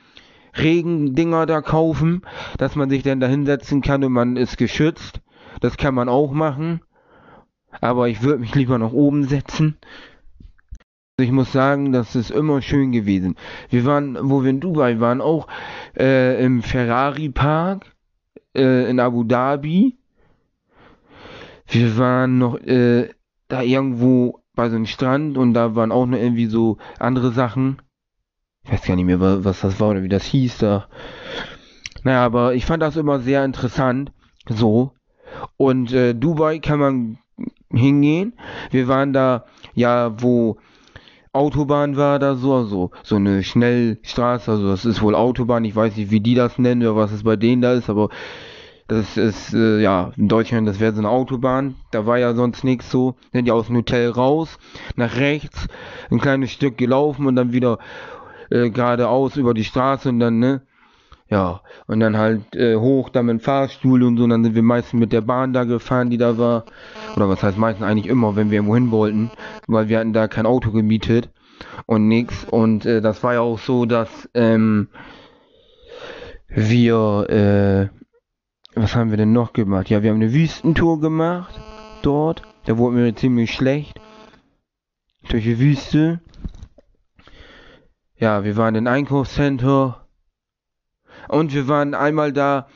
Regendinger 0.57 1.45
da 1.45 1.61
kaufen, 1.61 2.21
dass 2.57 2.75
man 2.75 2.89
sich 2.89 3.03
dann 3.03 3.19
da 3.19 3.27
hinsetzen 3.27 3.81
kann 3.81 4.03
und 4.03 4.11
man 4.11 4.35
ist 4.35 4.57
geschützt. 4.57 5.21
Das 5.61 5.77
kann 5.77 5.95
man 5.95 6.09
auch 6.09 6.31
machen. 6.31 6.81
Aber 7.79 8.09
ich 8.09 8.21
würde 8.21 8.39
mich 8.39 8.53
lieber 8.53 8.77
nach 8.77 8.91
oben 8.91 9.23
setzen. 9.23 9.77
Also 11.17 11.27
ich 11.27 11.31
muss 11.31 11.51
sagen, 11.51 11.93
das 11.93 12.15
ist 12.15 12.31
immer 12.31 12.61
schön 12.61 12.91
gewesen. 12.91 13.35
Wir 13.69 13.85
waren, 13.85 14.17
wo 14.21 14.43
wir 14.43 14.49
in 14.49 14.59
Dubai 14.59 14.99
waren, 14.99 15.21
auch 15.21 15.47
äh, 15.97 16.43
im 16.43 16.61
Ferrari 16.63 17.29
Park 17.29 17.85
äh, 18.55 18.89
in 18.89 18.99
Abu 18.99 19.23
Dhabi. 19.23 19.97
Wir 21.71 21.97
waren 21.97 22.37
noch 22.37 22.59
äh, 22.59 23.09
da 23.47 23.61
irgendwo 23.61 24.43
bei 24.55 24.69
so 24.69 24.75
einem 24.75 24.85
Strand 24.85 25.37
und 25.37 25.53
da 25.53 25.73
waren 25.73 25.93
auch 25.93 26.05
noch 26.05 26.17
irgendwie 26.17 26.47
so 26.47 26.77
andere 26.99 27.31
Sachen. 27.31 27.81
Ich 28.65 28.73
weiß 28.73 28.83
gar 28.83 28.97
nicht 28.97 29.05
mehr, 29.05 29.21
was 29.21 29.61
das 29.61 29.79
war 29.79 29.89
oder 29.89 30.03
wie 30.03 30.09
das 30.09 30.25
hieß 30.25 30.57
da. 30.57 30.89
Naja, 32.03 32.25
aber 32.25 32.55
ich 32.55 32.65
fand 32.65 32.83
das 32.83 32.97
immer 32.97 33.19
sehr 33.19 33.45
interessant. 33.45 34.11
So. 34.49 34.91
Und 35.55 35.93
äh, 35.93 36.13
Dubai 36.13 36.59
kann 36.59 36.79
man 36.79 37.17
hingehen. 37.69 38.33
Wir 38.69 38.89
waren 38.89 39.13
da, 39.13 39.45
ja, 39.73 40.21
wo 40.21 40.57
Autobahn 41.31 41.95
war 41.95 42.19
da 42.19 42.35
so, 42.35 42.53
also 42.53 42.91
so 43.03 43.15
eine 43.15 43.43
Schnellstraße, 43.43 44.51
also 44.51 44.67
das 44.67 44.83
ist 44.83 45.01
wohl 45.01 45.15
Autobahn, 45.15 45.63
ich 45.63 45.75
weiß 45.75 45.95
nicht, 45.95 46.11
wie 46.11 46.19
die 46.19 46.35
das 46.35 46.59
nennen 46.59 46.81
oder 46.81 46.97
was 46.97 47.13
es 47.13 47.23
bei 47.23 47.37
denen 47.37 47.61
da 47.61 47.71
ist, 47.71 47.89
aber 47.89 48.09
das 48.91 49.15
ist, 49.15 49.53
äh, 49.53 49.79
ja, 49.79 50.11
in 50.17 50.27
Deutschland, 50.27 50.67
das 50.67 50.81
wäre 50.81 50.91
so 50.91 50.99
eine 50.99 51.07
Autobahn. 51.07 51.75
Da 51.91 52.05
war 52.05 52.17
ja 52.17 52.33
sonst 52.33 52.65
nichts 52.65 52.91
so. 52.91 53.15
Sind 53.31 53.45
die 53.45 53.51
aus 53.53 53.67
dem 53.67 53.77
Hotel 53.77 54.09
raus, 54.09 54.59
nach 54.97 55.15
rechts, 55.15 55.67
ein 56.09 56.19
kleines 56.19 56.51
Stück 56.51 56.77
gelaufen 56.77 57.25
und 57.25 57.37
dann 57.37 57.53
wieder 57.53 57.79
äh, 58.49 58.69
geradeaus 58.69 59.37
über 59.37 59.53
die 59.53 59.63
Straße 59.63 60.09
und 60.09 60.19
dann, 60.19 60.39
ne? 60.39 60.63
Ja, 61.29 61.61
und 61.87 62.01
dann 62.01 62.17
halt 62.17 62.53
äh, 62.53 62.75
hoch, 62.75 63.07
dann 63.07 63.27
mit 63.27 63.37
dem 63.37 63.39
Fahrstuhl 63.39 64.03
und 64.03 64.17
so. 64.17 64.25
Und 64.25 64.31
dann 64.31 64.43
sind 64.43 64.55
wir 64.55 64.61
meistens 64.61 64.99
mit 64.99 65.13
der 65.13 65.21
Bahn 65.21 65.53
da 65.53 65.63
gefahren, 65.63 66.09
die 66.09 66.17
da 66.17 66.37
war. 66.37 66.65
Oder 67.15 67.29
was 67.29 67.41
heißt 67.41 67.57
meistens 67.57 67.85
eigentlich 67.85 68.07
immer, 68.07 68.35
wenn 68.35 68.51
wir 68.51 68.57
irgendwo 68.57 68.75
hin 68.75 68.91
wollten. 68.91 69.31
Weil 69.67 69.87
wir 69.87 69.99
hatten 69.99 70.11
da 70.11 70.27
kein 70.27 70.45
Auto 70.45 70.71
gemietet 70.71 71.29
und 71.85 72.09
nix. 72.09 72.43
Und 72.43 72.85
äh, 72.85 72.99
das 72.99 73.23
war 73.23 73.35
ja 73.35 73.39
auch 73.39 73.59
so, 73.59 73.85
dass 73.85 74.29
ähm, 74.33 74.89
wir 76.49 77.89
äh, 77.89 78.00
was 78.75 78.95
haben 78.95 79.09
wir 79.09 79.17
denn 79.17 79.33
noch 79.33 79.53
gemacht? 79.53 79.89
Ja, 79.89 80.01
wir 80.01 80.11
haben 80.11 80.17
eine 80.17 80.33
Wüstentour 80.33 80.99
gemacht. 80.99 81.59
Dort. 82.01 82.43
Da 82.65 82.77
wurde 82.77 82.95
mir 82.95 83.15
ziemlich 83.15 83.53
schlecht. 83.53 83.99
Durch 85.29 85.43
die 85.43 85.59
Wüste. 85.59 86.21
Ja, 88.15 88.43
wir 88.43 88.55
waren 88.57 88.75
in 88.75 88.87
Einkaufscenter. 88.87 90.07
Und 91.27 91.53
wir 91.53 91.67
waren 91.67 91.93
einmal 91.93 92.33
da 92.33 92.67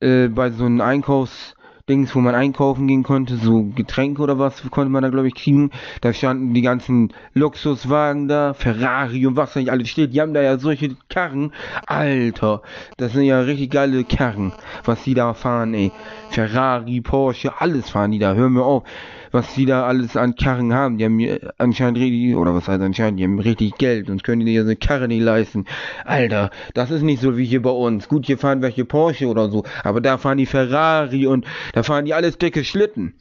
äh, 0.00 0.28
bei 0.28 0.50
so 0.50 0.64
einem 0.64 0.80
Einkaufsding 0.80 1.57
Dings, 1.88 2.14
wo 2.14 2.20
man 2.20 2.34
einkaufen 2.34 2.86
gehen 2.86 3.02
konnte, 3.02 3.36
so 3.36 3.64
Getränke 3.74 4.22
oder 4.22 4.38
was 4.38 4.62
konnte 4.70 4.90
man 4.90 5.02
da 5.02 5.08
glaube 5.08 5.28
ich 5.28 5.34
kriegen. 5.34 5.70
Da 6.00 6.12
standen 6.12 6.54
die 6.54 6.62
ganzen 6.62 7.12
Luxuswagen 7.34 8.28
da, 8.28 8.54
Ferrari 8.54 9.26
und 9.26 9.36
was 9.36 9.56
nicht 9.56 9.70
alles 9.70 9.88
steht. 9.88 10.14
Die 10.14 10.20
haben 10.20 10.34
da 10.34 10.42
ja 10.42 10.58
solche 10.58 10.96
Karren. 11.08 11.52
Alter, 11.86 12.62
das 12.96 13.12
sind 13.12 13.24
ja 13.24 13.40
richtig 13.40 13.70
geile 13.70 14.04
Karren, 14.04 14.52
was 14.84 15.02
die 15.04 15.14
da 15.14 15.34
fahren, 15.34 15.74
ey. 15.74 15.92
Ferrari, 16.30 17.00
Porsche, 17.00 17.60
alles 17.60 17.90
fahren 17.90 18.10
die 18.10 18.18
da. 18.18 18.34
Hör 18.34 18.48
mir 18.48 18.64
auf 18.64 18.84
was 19.30 19.54
die 19.54 19.66
da 19.66 19.84
alles 19.86 20.16
an 20.16 20.34
Karren 20.34 20.72
haben. 20.72 20.98
Die 20.98 21.04
haben 21.04 21.20
anscheinend 21.58 21.98
richtig, 21.98 22.36
oder 22.36 22.54
was 22.54 22.68
heißt 22.68 22.82
anscheinend, 22.82 23.20
die 23.20 23.24
haben 23.24 23.38
richtig 23.38 23.76
Geld, 23.78 24.06
sonst 24.06 24.24
können 24.24 24.44
die 24.44 24.58
eine 24.58 24.76
Karre 24.76 25.08
nicht 25.08 25.22
leisten. 25.22 25.66
Alter, 26.04 26.50
das 26.74 26.90
ist 26.90 27.02
nicht 27.02 27.20
so 27.20 27.36
wie 27.36 27.44
hier 27.44 27.62
bei 27.62 27.70
uns. 27.70 28.08
Gut, 28.08 28.26
hier 28.26 28.38
fahren 28.38 28.62
welche 28.62 28.84
Porsche 28.84 29.26
oder 29.26 29.50
so, 29.50 29.64
aber 29.84 30.00
da 30.00 30.18
fahren 30.18 30.38
die 30.38 30.46
Ferrari 30.46 31.26
und 31.26 31.46
da 31.72 31.82
fahren 31.82 32.04
die 32.04 32.14
alles 32.14 32.38
dicke 32.38 32.64
Schlitten. 32.64 33.14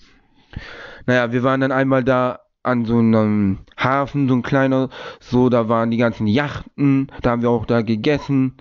Naja, 1.05 1.31
wir 1.31 1.43
waren 1.43 1.61
dann 1.61 1.71
einmal 1.71 2.03
da 2.03 2.39
an 2.63 2.85
so 2.85 2.97
einem 2.97 3.59
Hafen, 3.77 4.27
so 4.27 4.35
ein 4.35 4.41
kleiner, 4.41 4.89
so, 5.19 5.49
da 5.49 5.69
waren 5.69 5.89
die 5.89 5.97
ganzen 5.97 6.27
Yachten, 6.27 7.07
da 7.21 7.31
haben 7.31 7.41
wir 7.41 7.49
auch 7.49 7.65
da 7.65 7.81
gegessen, 7.81 8.57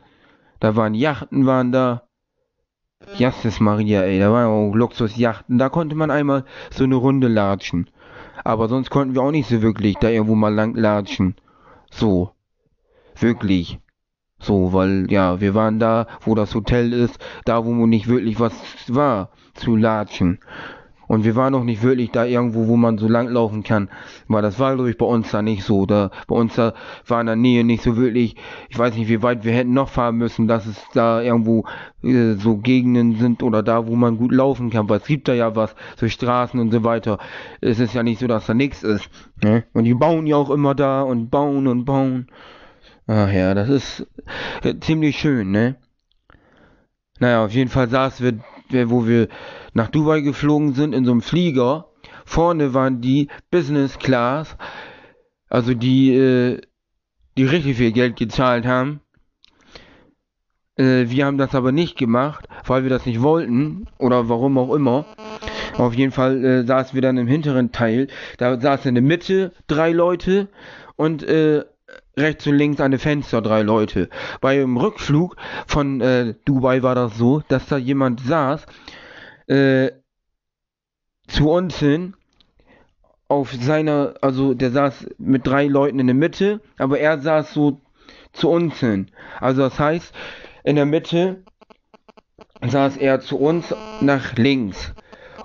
da 0.61 0.77
waren 0.77 0.95
Yachten, 0.95 1.47
waren 1.47 1.73
da. 1.73 2.06
Jasses 3.19 3.61
Maria, 3.61 4.03
ey, 4.03 4.19
da 4.19 4.33
waren 4.33 4.47
auch 4.47 4.75
Luxusjachten. 4.75 5.59
Da 5.59 5.69
konnte 5.69 5.95
man 5.95 6.11
einmal 6.11 6.45
so 6.71 6.85
eine 6.85 6.97
Runde 6.97 7.29
latschen. 7.29 7.91
Aber 8.45 8.69
sonst 8.69 8.91
konnten 8.91 9.15
wir 9.15 9.23
auch 9.23 9.31
nicht 9.31 9.49
so 9.49 9.63
wirklich 9.63 9.97
da 9.97 10.09
irgendwo 10.09 10.35
mal 10.35 10.55
lang 10.55 10.75
latschen. 10.75 11.35
So. 11.91 12.31
Wirklich. 13.19 13.79
So, 14.39 14.73
weil, 14.73 15.11
ja, 15.11 15.41
wir 15.41 15.55
waren 15.55 15.79
da, 15.79 16.07
wo 16.21 16.35
das 16.35 16.55
Hotel 16.55 16.93
ist, 16.93 17.19
da 17.45 17.65
wo 17.65 17.87
nicht 17.87 18.09
wirklich 18.09 18.39
was 18.39 18.55
war, 18.89 19.31
zu 19.55 19.77
latschen. 19.77 20.39
Und 21.09 21.25
wir 21.25 21.37
waren 21.37 21.53
noch 21.53 21.65
nicht 21.65 21.83
wirklich 21.83 22.11
da 22.11 22.25
irgendwo, 22.25 22.67
wo 22.67 22.77
man 22.77 22.99
so 22.99 23.09
lang 23.09 23.29
laufen 23.29 23.63
kann. 23.63 23.89
Weil 24.29 24.43
das 24.43 24.59
war, 24.59 24.75
glaube 24.75 24.91
ich, 24.91 24.99
bei 24.99 25.07
uns 25.07 25.31
da 25.31 25.43
nicht 25.43 25.65
so. 25.65 25.87
Da, 25.87 26.11
bei 26.27 26.37
uns 26.37 26.55
da 26.55 26.75
war 27.07 27.21
in 27.21 27.27
der 27.27 27.37
Nähe 27.37 27.65
nicht 27.65 27.83
so 27.83 27.97
wirklich, 27.97 28.37
ich 28.69 28.79
weiß 28.79 28.95
nicht, 28.97 29.09
wie 29.09 29.23
weit 29.23 29.45
wir 29.45 29.53
hätten 29.53 29.73
noch 29.73 29.89
fahren 29.89 30.17
müssen, 30.17 30.49
dass 30.49 30.67
es 30.67 30.83
da 30.93 31.23
irgendwo 31.23 31.65
äh, 32.03 32.35
so 32.35 32.57
Gegenden 32.57 33.17
sind 33.17 33.43
oder 33.43 33.63
da, 33.63 33.87
wo 33.87 33.95
man 33.97 34.19
gut 34.19 34.33
laufen 34.33 34.71
kann. 34.71 34.89
Weil 34.89 34.99
es 34.99 35.07
gibt 35.07 35.29
da 35.29 35.35
ja 35.35 35.55
was, 35.55 35.75
so 35.97 36.09
Straßen 36.09 36.59
und 36.59 36.73
so 36.73 36.85
weiter. 36.85 37.19
Es 37.61 37.79
ist 37.79 37.95
ja 37.95 38.03
nicht 38.03 38.21
so, 38.21 38.27
dass 38.27 38.47
da 38.47 38.55
nichts 38.55 38.83
ist. 38.83 39.09
Ne? 39.43 39.65
Und 39.73 39.85
die 39.85 39.95
bauen 39.95 40.27
ja 40.27 40.37
auch 40.37 40.51
immer 40.51 40.75
da 40.75 41.03
und 41.03 41.31
bauen 41.31 41.67
und 41.67 41.85
bauen. 41.85 42.29
Ach 43.07 43.31
ja, 43.31 43.55
das 43.55 43.69
ist 43.69 44.07
äh, 44.65 44.75
ziemlich 44.81 45.19
schön, 45.19 45.53
ne? 45.53 45.77
Naja, 47.19 47.45
auf 47.45 47.53
jeden 47.53 47.71
Fall 47.71 47.89
saßen 47.89 48.25
wir, 48.25 48.45
wo 48.71 49.07
wir 49.07 49.29
nach 49.75 49.89
Dubai 49.89 50.21
geflogen 50.21 50.75
sind 50.75 50.95
in 50.95 51.05
so 51.05 51.13
einem 51.13 51.23
Flieger. 51.23 51.89
Vorne 52.25 52.75
waren 52.75 53.01
die 53.01 53.29
Business 53.51 53.99
Class, 53.99 54.57
also 55.49 55.75
die, 55.75 56.15
äh, 56.15 56.61
die 57.37 57.45
richtig 57.45 57.77
viel 57.77 57.93
Geld 57.93 58.17
gezahlt 58.17 58.67
haben. 58.67 59.01
Äh, 60.77 61.07
wir 61.09 61.27
haben 61.27 61.39
das 61.39 61.55
aber 61.55 61.73
nicht 61.73 61.97
gemacht, 61.97 62.47
weil 62.67 62.83
wir 62.83 62.91
das 62.91 63.07
nicht 63.07 63.23
wollten 63.23 63.87
oder 63.99 64.29
warum 64.29 64.59
auch 64.59 64.75
immer. 64.75 65.07
Auf 65.79 65.95
jeden 65.95 66.13
Fall 66.13 66.45
äh, 66.45 66.65
saßen 66.65 66.95
wir 66.95 67.03
dann 67.03 67.19
im 67.19 67.27
hinteren 67.27 67.73
Teil. 67.73 68.09
Da 68.39 68.61
saßen 68.61 68.89
in 68.89 68.95
der 68.95 69.05
Mitte 69.05 69.53
drei 69.67 69.93
Leute 69.93 70.49
und 70.97 71.23
äh, 71.23 71.65
rechts 72.19 72.47
und 72.47 72.57
links 72.57 72.81
an 72.81 72.91
den 72.91 73.01
Fenster 73.01 73.43
drei 73.43 73.63
Leute. 73.63 74.09
Beim 74.41 74.77
Rückflug 74.77 75.37
von 75.67 76.01
äh, 76.01 76.35
Dubai 76.45 76.83
war 76.83 76.95
das 76.95 77.17
so, 77.17 77.43
dass 77.49 77.67
da 77.67 77.77
jemand 77.77 78.21
saß, 78.21 78.67
äh, 79.49 79.91
zu 81.29 81.51
uns 81.51 81.79
hin, 81.79 82.15
auf 83.29 83.53
seiner, 83.53 84.15
also 84.21 84.55
der 84.55 84.71
saß 84.71 85.09
mit 85.19 85.47
drei 85.47 85.67
Leuten 85.67 85.99
in 85.99 86.07
der 86.07 86.15
Mitte, 86.15 86.61
aber 86.79 87.01
er 87.01 87.19
saß 87.19 87.53
so 87.53 87.81
zu 88.33 88.49
uns 88.49 88.79
hin. 88.79 89.11
Also 89.41 89.63
das 89.63 89.79
heißt, 89.79 90.15
in 90.63 90.77
der 90.77 90.87
Mitte 90.87 91.43
saß 92.65 92.97
er 92.97 93.21
zu 93.21 93.39
uns 93.39 93.75
nach 94.01 94.37
links. 94.37 94.95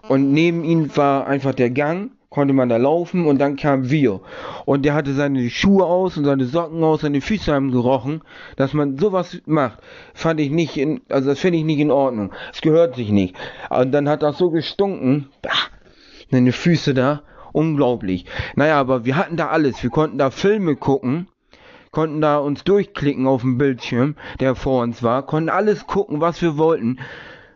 Und 0.08 0.32
neben 0.32 0.64
ihm 0.64 0.96
war 0.96 1.28
einfach 1.28 1.54
der 1.54 1.72
Gang 1.72 2.12
konnte 2.32 2.54
man 2.54 2.70
da 2.70 2.78
laufen 2.78 3.28
und 3.28 3.40
dann 3.40 3.58
kamen 3.58 3.92
wir. 3.92 4.22
Und 4.66 4.84
der 4.84 4.94
hatte 4.96 5.14
seine 5.14 5.50
Schuhe 5.50 5.86
aus 5.86 6.18
und 6.18 6.24
seine 6.24 6.46
Socken 6.46 6.84
aus, 6.84 7.02
seine 7.02 7.22
Füße 7.22 7.54
haben 7.54 7.72
gerochen. 7.72 8.22
Dass 8.56 8.74
man 8.74 8.98
sowas 8.98 9.42
macht, 9.46 9.80
fand 10.14 10.40
ich 10.40 10.50
nicht 10.50 10.78
in, 10.78 11.02
also 11.10 11.30
das 11.30 11.40
finde 11.40 11.60
ich 11.60 11.66
nicht 11.66 11.80
in 11.80 11.92
Ordnung. 11.92 12.32
Es 12.52 12.62
gehört 12.62 12.96
sich 12.96 13.10
nicht. 13.12 13.36
Und 13.70 13.92
dann 13.92 14.10
hat 14.10 14.24
das 14.24 14.38
so 14.38 14.50
gestunken. 14.50 15.28
Bah, 15.42 15.52
seine 16.32 16.54
Füße 16.54 16.94
da. 16.94 17.22
Unglaublich. 17.52 18.26
Naja, 18.56 18.80
aber 18.80 19.04
wir 19.04 19.18
hatten 19.18 19.36
da 19.36 19.50
alles. 19.50 19.84
Wir 19.84 19.90
konnten 19.90 20.18
da 20.18 20.32
Filme 20.32 20.78
gucken 20.78 21.28
konnten 21.92 22.22
da 22.22 22.38
uns 22.38 22.64
durchklicken 22.64 23.28
auf 23.28 23.42
dem 23.42 23.58
Bildschirm, 23.58 24.16
der 24.40 24.56
vor 24.56 24.82
uns 24.82 25.04
war, 25.04 25.26
konnten 25.26 25.50
alles 25.50 25.88
gucken, 25.88 26.22
was 26.22 26.42
wir 26.42 26.58
wollten 26.58 27.00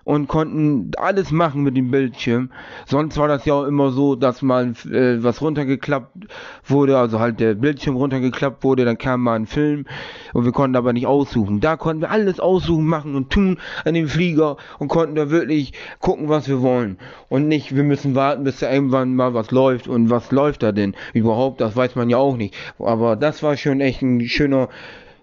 und 0.05 0.27
konnten 0.27 0.91
alles 0.97 1.31
machen 1.31 1.63
mit 1.63 1.75
dem 1.75 1.91
Bildschirm. 1.91 2.51
Sonst 2.85 3.17
war 3.17 3.27
das 3.27 3.43
ja 3.45 3.55
auch 3.55 3.65
immer 3.65 3.91
so, 3.91 4.15
dass 4.15 4.41
mal 4.41 4.73
äh, 4.89 5.21
was 5.21 5.41
runtergeklappt 5.41 6.27
wurde, 6.63 6.97
also 6.97 7.19
halt 7.19 7.39
der 7.39 7.55
Bildschirm 7.55 7.97
runtergeklappt 7.97 8.63
wurde, 8.63 8.85
dann 8.85 8.99
kam 8.99 9.23
mal 9.23 9.33
ein 9.33 9.47
Film 9.47 9.85
und 10.33 10.45
wir 10.45 10.51
konnten 10.51 10.77
aber 10.77 10.93
nicht 10.93 11.07
aussuchen. 11.07 11.59
Da 11.59 11.75
konnten 11.75 12.01
wir 12.03 12.11
alles 12.11 12.39
aussuchen, 12.39 12.85
machen 12.85 13.15
und 13.15 13.31
tun 13.31 13.57
an 13.83 13.95
dem 13.95 14.07
Flieger 14.07 14.57
und 14.77 14.87
konnten 14.89 15.15
da 15.15 15.31
wirklich 15.31 15.73
gucken, 15.99 16.29
was 16.29 16.47
wir 16.47 16.61
wollen. 16.61 16.97
Und 17.27 17.47
nicht, 17.47 17.75
wir 17.75 17.83
müssen 17.83 18.13
warten, 18.13 18.43
bis 18.43 18.59
da 18.59 18.71
irgendwann 18.71 19.15
mal 19.15 19.33
was 19.33 19.49
läuft 19.49 19.87
und 19.87 20.11
was 20.11 20.31
läuft 20.31 20.61
da 20.61 20.71
denn 20.71 20.95
überhaupt, 21.13 21.61
das 21.61 21.75
weiß 21.75 21.95
man 21.95 22.11
ja 22.11 22.17
auch 22.17 22.37
nicht. 22.37 22.53
Aber 22.77 23.15
das 23.15 23.41
war 23.41 23.57
schon 23.57 23.81
echt 23.81 24.03
ein 24.03 24.21
schöner 24.21 24.69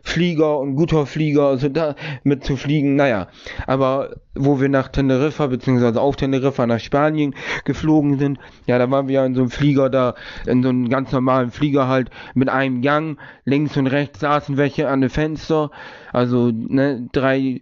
Flieger 0.03 0.59
und 0.59 0.75
guter 0.75 1.07
Flieger, 1.07 1.47
also 1.47 1.69
da 1.69 1.95
mit 2.25 2.45
zu 2.45 2.57
fliegen, 2.57 2.97
naja. 2.97 3.29
Aber 3.67 4.17
wo 4.35 4.61
wir 4.61 4.69
nach 4.69 4.89
Teneriffa, 4.89 5.47
beziehungsweise 5.47 6.01
auf 6.01 6.17
Teneriffa 6.17 6.67
nach 6.67 6.81
Spanien 6.81 7.35
geflogen 7.65 8.19
sind, 8.19 8.39
ja, 8.67 8.79
da 8.79 8.91
waren 8.91 9.09
wir 9.09 9.15
ja 9.15 9.27
in 9.27 9.35
so 9.35 9.43
einem 9.43 9.51
Flieger 9.51 9.91
da, 9.91 10.15
in 10.47 10.63
so 10.63 10.71
einem 10.71 10.89
ganz 10.89 11.13
normalen 11.13 11.51
Flieger 11.51 11.89
halt, 11.89 12.11
mit 12.35 12.49
einem 12.49 12.83
Gang, 12.83 13.19
links 13.45 13.77
und 13.77 13.87
rechts 13.87 14.21
saßen 14.21 14.57
welche 14.57 14.89
an 14.89 15.01
den 15.01 15.11
Fenster, 15.11 15.71
also, 16.13 16.51
ne, 16.53 17.09
drei, 17.13 17.61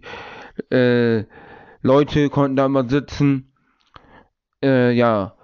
äh, 0.71 1.23
Leute 1.83 2.29
konnten 2.29 2.55
da 2.55 2.67
mal 2.67 2.89
sitzen, 2.89 3.53
äh, 4.63 4.91
ja, 4.91 5.35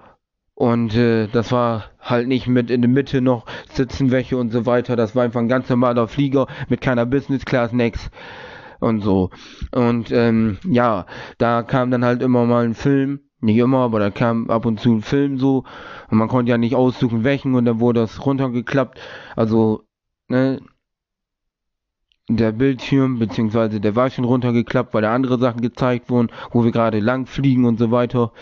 und 0.58 0.96
äh, 0.96 1.28
das 1.28 1.52
war 1.52 1.92
halt 2.02 2.28
nicht 2.28 2.48
mit 2.48 2.72
in 2.72 2.82
der 2.82 2.90
Mitte 2.90 3.22
noch 3.22 3.46
sitzen 3.70 4.10
welche 4.10 4.38
und 4.38 4.52
so 4.52 4.66
weiter. 4.66 4.96
Das 4.96 5.16
war 5.16 5.24
einfach 5.24 5.40
ein 5.40 5.48
ganz 5.48 5.70
normaler 5.70 6.08
Flieger 6.08 6.48
mit 6.68 6.82
keiner 6.82 7.06
Business 7.06 7.46
Class, 7.46 7.74
nix 7.74 8.10
und 8.80 9.02
so. 9.02 9.30
Und 9.72 10.12
ähm, 10.12 10.58
ja, 10.68 11.06
da 11.38 11.62
kam 11.62 11.92
dann 11.92 12.04
halt 12.04 12.24
immer 12.24 12.46
mal 12.46 12.66
ein 12.66 12.74
Film. 12.74 13.20
Nicht 13.40 13.58
immer, 13.58 13.82
aber 13.82 14.00
da 14.00 14.10
kam 14.10 14.50
ab 14.50 14.66
und 14.66 14.80
zu 14.80 14.96
ein 14.96 15.04
Film 15.04 15.38
so. 15.38 15.64
Und 16.10 16.18
man 16.18 16.28
konnte 16.28 16.50
ja 16.50 16.58
nicht 16.58 16.74
aussuchen, 16.74 17.24
welchen. 17.24 17.54
Und 17.54 17.66
dann 17.66 17.80
wurde 17.80 18.00
das 18.00 18.26
runtergeklappt. 18.26 19.00
Also, 19.36 19.84
ne, 20.28 20.60
der 22.30 22.52
Bildschirm, 22.52 23.20
beziehungsweise 23.20 23.80
der 23.80 23.96
war 23.96 24.10
schon 24.10 24.26
runtergeklappt, 24.26 24.94
weil 24.94 25.02
da 25.02 25.14
andere 25.14 25.40
Sachen 25.40 25.62
gezeigt 25.62 26.10
wurden, 26.10 26.30
wo 26.52 26.64
wir 26.64 26.72
gerade 26.72 27.00
lang 27.00 27.26
fliegen 27.26 27.66
und 27.66 27.80
so 27.80 27.92
weiter. 27.92 28.34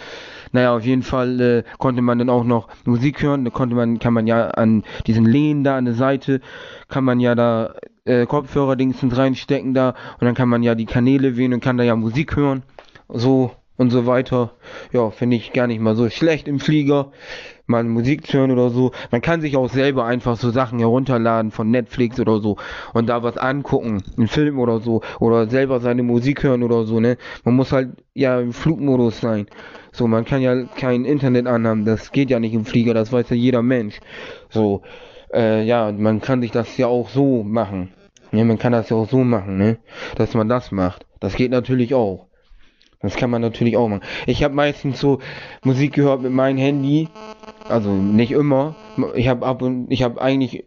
Naja, 0.55 0.73
auf 0.73 0.85
jeden 0.85 1.03
Fall 1.03 1.41
äh, 1.41 1.63
konnte 1.79 2.01
man 2.01 2.17
dann 2.17 2.29
auch 2.29 2.45
noch 2.45 2.69
Musik 2.85 3.21
hören. 3.21 3.43
Da 3.43 3.51
konnte 3.51 3.75
man, 3.75 3.99
kann 3.99 4.13
man 4.13 4.25
ja 4.25 4.47
an 4.51 4.85
diesen 5.05 5.25
Lehnen 5.25 5.65
da 5.65 5.75
an 5.75 5.83
der 5.83 5.95
Seite, 5.95 6.39
kann 6.87 7.03
man 7.03 7.19
ja 7.19 7.35
da 7.35 7.75
äh, 8.05 8.25
Kopfhörer-Dingsens 8.25 9.17
reinstecken 9.17 9.73
da 9.73 9.95
und 10.17 10.25
dann 10.25 10.33
kann 10.33 10.47
man 10.47 10.63
ja 10.63 10.73
die 10.73 10.85
Kanäle 10.85 11.35
wählen 11.35 11.53
und 11.53 11.59
kann 11.59 11.77
da 11.77 11.83
ja 11.83 11.97
Musik 11.97 12.37
hören. 12.37 12.63
So 13.09 13.51
und 13.77 13.89
so 13.89 14.05
weiter. 14.05 14.51
Ja, 14.93 15.09
finde 15.11 15.35
ich 15.35 15.51
gar 15.51 15.67
nicht 15.67 15.81
mal 15.81 15.95
so 15.95 16.09
schlecht 16.09 16.47
im 16.47 16.59
Flieger, 16.59 17.11
mal 17.67 17.83
Musik 17.83 18.27
zu 18.27 18.37
hören 18.37 18.51
oder 18.51 18.69
so. 18.69 18.91
Man 19.11 19.21
kann 19.21 19.41
sich 19.41 19.57
auch 19.57 19.69
selber 19.69 20.05
einfach 20.05 20.37
so 20.37 20.51
Sachen 20.51 20.79
herunterladen 20.79 21.51
von 21.51 21.69
Netflix 21.69 22.19
oder 22.19 22.39
so 22.39 22.57
und 22.93 23.07
da 23.07 23.23
was 23.23 23.37
angucken, 23.37 24.03
einen 24.17 24.27
Film 24.27 24.59
oder 24.59 24.79
so 24.79 25.01
oder 25.19 25.47
selber 25.49 25.79
seine 25.79 26.03
Musik 26.03 26.43
hören 26.43 26.63
oder 26.63 26.85
so, 26.85 26.99
ne? 26.99 27.17
Man 27.43 27.55
muss 27.55 27.71
halt 27.71 27.89
ja 28.13 28.39
im 28.39 28.53
Flugmodus 28.53 29.19
sein. 29.19 29.47
So, 29.95 30.07
man 30.07 30.25
kann 30.25 30.41
ja 30.41 30.63
kein 30.63 31.05
Internet 31.05 31.47
anhaben, 31.47 31.85
das 31.85 32.11
geht 32.11 32.29
ja 32.29 32.39
nicht 32.39 32.53
im 32.53 32.65
Flieger, 32.65 32.93
das 32.93 33.11
weiß 33.13 33.29
ja 33.29 33.35
jeder 33.35 33.61
Mensch. 33.61 33.99
So, 34.49 34.81
äh, 35.33 35.63
ja, 35.63 35.91
man 35.91 36.21
kann 36.21 36.41
sich 36.41 36.51
das 36.51 36.77
ja 36.77 36.87
auch 36.87 37.09
so 37.09 37.43
machen. 37.43 37.93
Ja, 38.31 38.43
man 38.43 38.57
kann 38.57 38.73
das 38.73 38.89
ja 38.89 38.97
auch 38.97 39.09
so 39.09 39.23
machen, 39.23 39.57
ne? 39.57 39.77
Dass 40.17 40.33
man 40.33 40.49
das 40.49 40.71
macht. 40.71 41.05
Das 41.21 41.35
geht 41.35 41.51
natürlich 41.51 41.93
auch. 41.93 42.27
Das 43.01 43.15
kann 43.15 43.29
man 43.29 43.41
natürlich 43.41 43.77
auch 43.77 43.87
machen. 43.87 44.03
Ich 44.25 44.43
habe 44.43 44.53
meistens 44.53 44.99
so 44.99 45.19
Musik 45.63 45.93
gehört 45.93 46.21
mit 46.21 46.31
meinem 46.31 46.57
Handy. 46.57 47.07
Also 47.69 47.91
nicht 47.91 48.31
immer. 48.31 48.75
Ich 49.15 49.27
habe 49.27 49.45
ab 49.45 49.61
und 49.61 49.91
ich 49.91 50.03
habe 50.03 50.21
eigentlich 50.21 50.65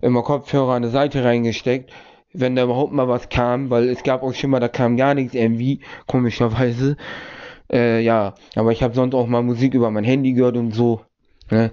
immer 0.00 0.22
Kopfhörer 0.22 0.72
an 0.72 0.82
der 0.82 0.90
Seite 0.90 1.22
reingesteckt, 1.22 1.92
wenn 2.32 2.56
da 2.56 2.64
überhaupt 2.64 2.92
mal 2.92 3.08
was 3.08 3.28
kam, 3.28 3.70
weil 3.70 3.88
es 3.88 4.02
gab 4.02 4.22
auch 4.22 4.34
schon 4.34 4.50
mal, 4.50 4.60
da 4.60 4.68
kam 4.68 4.96
gar 4.96 5.14
nichts 5.14 5.34
irgendwie, 5.34 5.80
komischerweise. 6.06 6.96
Äh, 7.72 8.00
ja, 8.00 8.34
aber 8.54 8.72
ich 8.72 8.82
habe 8.82 8.94
sonst 8.94 9.14
auch 9.14 9.26
mal 9.26 9.42
Musik 9.42 9.74
über 9.74 9.90
mein 9.90 10.04
Handy 10.04 10.32
gehört 10.32 10.56
und 10.56 10.72
so, 10.72 11.00
ne? 11.50 11.70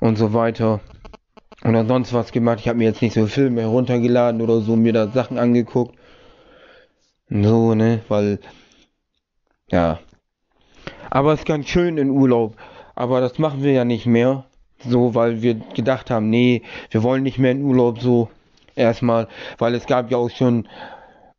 Und 0.00 0.16
so 0.16 0.32
weiter. 0.32 0.80
Oder 1.64 1.86
sonst 1.86 2.12
was 2.12 2.32
gemacht. 2.32 2.58
Ich 2.60 2.68
habe 2.68 2.78
mir 2.78 2.84
jetzt 2.84 3.02
nicht 3.02 3.14
so 3.14 3.26
Filme 3.26 3.60
heruntergeladen 3.60 4.40
oder 4.40 4.60
so, 4.60 4.74
mir 4.74 4.92
da 4.92 5.08
Sachen 5.08 5.38
angeguckt. 5.38 5.96
So, 7.28 7.74
ne? 7.74 8.00
Weil, 8.08 8.40
ja. 9.70 10.00
Aber 11.08 11.32
es 11.32 11.40
ist 11.40 11.46
ganz 11.46 11.68
schön 11.68 11.98
in 11.98 12.10
Urlaub. 12.10 12.56
Aber 12.94 13.20
das 13.20 13.38
machen 13.38 13.62
wir 13.62 13.72
ja 13.72 13.84
nicht 13.84 14.06
mehr. 14.06 14.44
So, 14.84 15.14
weil 15.14 15.42
wir 15.42 15.54
gedacht 15.54 16.10
haben, 16.10 16.30
nee, 16.30 16.62
wir 16.90 17.04
wollen 17.04 17.22
nicht 17.22 17.38
mehr 17.38 17.52
in 17.52 17.62
Urlaub 17.62 18.00
so. 18.00 18.28
Erstmal, 18.74 19.28
weil 19.58 19.74
es 19.74 19.86
gab 19.86 20.10
ja 20.10 20.16
auch 20.16 20.30
schon 20.30 20.66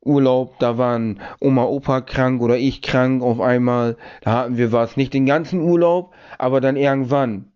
Urlaub, 0.06 0.60
da 0.60 0.78
waren 0.78 1.20
Oma, 1.39 1.66
Opa 1.66 2.02
krank 2.02 2.42
oder 2.42 2.58
ich 2.58 2.82
krank 2.82 3.24
auf 3.24 3.39
einmal. 3.39 3.98
Da 4.22 4.34
hatten 4.34 4.58
wir 4.58 4.72
was, 4.72 4.98
nicht 4.98 5.13
den 5.13 5.26
ganzen 5.26 5.62
Urlaub, 5.62 6.13
aber 6.38 6.62
dann 6.62 6.76
irgendwann 6.76 7.52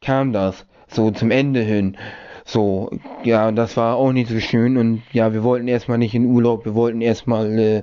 kam 0.00 0.32
das, 0.32 0.66
so 0.88 1.10
zum 1.10 1.30
Ende 1.30 1.60
hin. 1.60 1.96
So, 2.44 2.90
ja, 3.22 3.52
das 3.52 3.76
war 3.76 3.96
auch 3.96 4.12
nicht 4.12 4.30
so 4.30 4.40
schön 4.40 4.76
und 4.76 5.02
ja, 5.12 5.32
wir 5.32 5.44
wollten 5.44 5.68
erstmal 5.68 5.98
nicht 5.98 6.14
in 6.14 6.26
Urlaub, 6.26 6.64
wir 6.64 6.74
wollten 6.74 7.00
erstmal, 7.00 7.58
äh, 7.58 7.82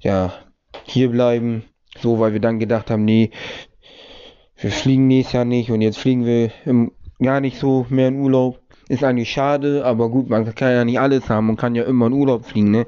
ja, 0.00 0.32
hier 0.84 1.10
bleiben, 1.10 1.64
so, 1.98 2.18
weil 2.18 2.32
wir 2.32 2.40
dann 2.40 2.58
gedacht 2.58 2.90
haben, 2.90 3.04
nee, 3.04 3.30
wir 4.56 4.70
fliegen 4.70 5.06
nächstes 5.06 5.32
Jahr 5.32 5.44
nicht 5.44 5.70
und 5.70 5.80
jetzt 5.80 5.98
fliegen 5.98 6.24
wir 6.24 6.50
im, 6.64 6.92
gar 7.20 7.40
nicht 7.40 7.58
so 7.58 7.86
mehr 7.88 8.08
in 8.08 8.20
Urlaub. 8.20 8.61
Ist 8.88 9.04
eigentlich 9.04 9.30
schade, 9.30 9.84
aber 9.84 10.10
gut, 10.10 10.28
man 10.28 10.54
kann 10.54 10.72
ja 10.72 10.84
nicht 10.84 11.00
alles 11.00 11.28
haben 11.28 11.48
und 11.48 11.56
kann 11.56 11.74
ja 11.74 11.84
immer 11.84 12.06
in 12.06 12.12
Urlaub 12.12 12.44
fliegen, 12.44 12.70
ne? 12.70 12.86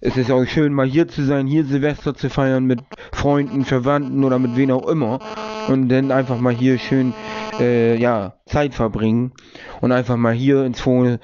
Es 0.00 0.16
ist 0.16 0.30
auch 0.30 0.44
schön, 0.44 0.74
mal 0.74 0.86
hier 0.86 1.08
zu 1.08 1.24
sein, 1.24 1.46
hier 1.46 1.64
Silvester 1.64 2.14
zu 2.14 2.28
feiern 2.28 2.66
mit 2.66 2.80
Freunden, 3.12 3.64
Verwandten 3.64 4.24
oder 4.24 4.38
mit 4.38 4.54
wem 4.54 4.70
auch 4.70 4.86
immer. 4.88 5.20
Und 5.68 5.88
dann 5.88 6.12
einfach 6.12 6.38
mal 6.38 6.52
hier 6.54 6.78
schön, 6.78 7.14
äh, 7.58 7.96
ja, 7.96 8.34
Zeit 8.44 8.74
verbringen. 8.74 9.32
Und 9.80 9.92
einfach 9.92 10.16
mal 10.16 10.34
hier 10.34 10.64
ins 10.64 10.80
volle, 10.80 11.18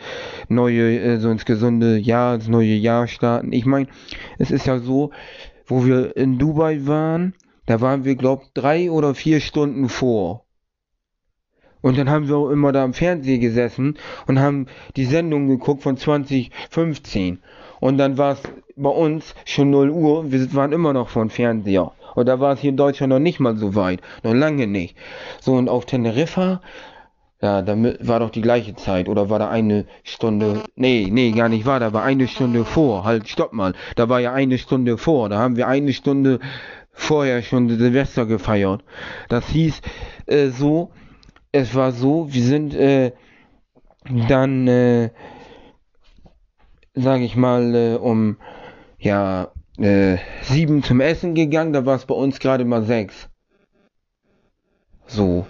neue, 0.49 0.99
äh, 0.99 1.19
so 1.19 1.31
ins 1.31 1.45
gesunde 1.45 1.99
Jahr, 1.99 2.37
ins 2.37 2.49
neue 2.49 2.75
Jahr 2.75 3.07
starten. 3.07 3.53
Ich 3.53 3.67
meine, 3.67 3.89
es 4.39 4.51
ist 4.51 4.67
ja 4.67 4.79
so, 4.79 5.11
wo 5.67 5.85
wir 5.85 6.17
in 6.17 6.39
Dubai 6.39 6.81
waren, 6.87 7.35
da 7.67 7.81
waren 7.81 8.05
wir, 8.05 8.17
glaub, 8.17 8.55
drei 8.55 8.91
oder 8.91 9.15
vier 9.15 9.41
Stunden 9.41 9.89
vor. 9.91 10.42
Und 11.83 11.99
dann 11.99 12.09
haben 12.09 12.29
wir 12.29 12.37
auch 12.37 12.51
immer 12.51 12.73
da 12.73 12.85
am 12.85 12.95
Fernseher 12.95 13.39
gesessen 13.39 13.99
und 14.27 14.39
haben 14.39 14.67
die 14.97 15.05
Sendung 15.05 15.49
geguckt 15.49 15.83
von 15.83 15.97
2015. 15.97 17.41
Und 17.81 17.99
dann 17.99 18.17
war 18.17 18.33
es 18.33 18.43
bei 18.77 18.91
uns 18.91 19.35
schon 19.45 19.71
0 19.71 19.91
Uhr, 19.91 20.33
wir 20.33 20.55
waren 20.55 20.73
immer 20.73 20.93
noch 20.93 21.09
vor 21.09 21.25
dem 21.25 21.31
Fernseher. 21.31 21.93
Und 22.15 22.27
da 22.27 22.41
war 22.41 22.53
es 22.53 22.61
hier 22.61 22.71
in 22.71 22.77
Deutschland 22.77 23.11
noch 23.11 23.19
nicht 23.19 23.41
mal 23.41 23.57
so 23.57 23.75
weit, 23.75 24.01
noch 24.23 24.35
lange 24.35 24.67
nicht. 24.67 24.97
So, 25.41 25.55
und 25.55 25.69
auf 25.69 25.87
Teneriffa, 25.87 26.61
ja, 27.41 27.61
da 27.63 27.77
war 27.77 28.21
doch 28.21 28.31
die 28.31 28.43
gleiche 28.43 28.77
Zeit, 28.77 29.09
oder 29.09 29.29
war 29.29 29.41
da 29.41 29.51
eine 29.51 29.87
Stunde, 30.05 30.63
nee, 30.77 31.09
nee, 31.11 31.33
gar 31.33 31.49
nicht 31.49 31.67
war, 31.67 31.81
da 31.81 31.93
war 31.93 32.05
eine 32.05 32.29
Stunde 32.29 32.65
vor, 32.65 33.05
halt, 33.05 33.29
stopp 33.29 33.53
mal, 33.53 33.75
da 33.97 34.09
war 34.09 34.21
ja 34.21 34.33
eine 34.33 34.59
Stunde 34.59 34.97
vor, 34.97 35.29
da 35.29 35.39
haben 35.39 35.57
wir 35.57 35.67
eine 35.67 35.93
Stunde 35.93 36.39
vorher 36.93 37.43
schon 37.43 37.69
Silvester 37.69 38.27
gefeiert. 38.27 38.85
Das 39.29 39.49
hieß 39.49 39.81
äh, 40.27 40.49
so, 40.49 40.93
es 41.53 41.75
war 41.75 41.93
so, 41.93 42.33
wir 42.33 42.43
sind 42.43 42.75
äh, 42.75 43.13
dann, 44.29 44.67
äh, 44.67 45.11
sag 46.95 47.21
ich 47.21 47.37
mal, 47.37 47.75
äh, 47.75 47.95
um 47.97 48.39
ja 48.99 49.53
äh, 49.79 50.19
sieben 50.43 50.83
zum 50.83 51.01
Essen 51.01 51.35
gegangen, 51.35 51.73
da 51.73 51.85
war 51.87 51.97
es 51.97 52.07
bei 52.07 52.15
uns 52.15 52.41
gerade 52.41 52.65
mal 52.65 52.83
sechs. 52.83 53.29
So. 55.07 55.47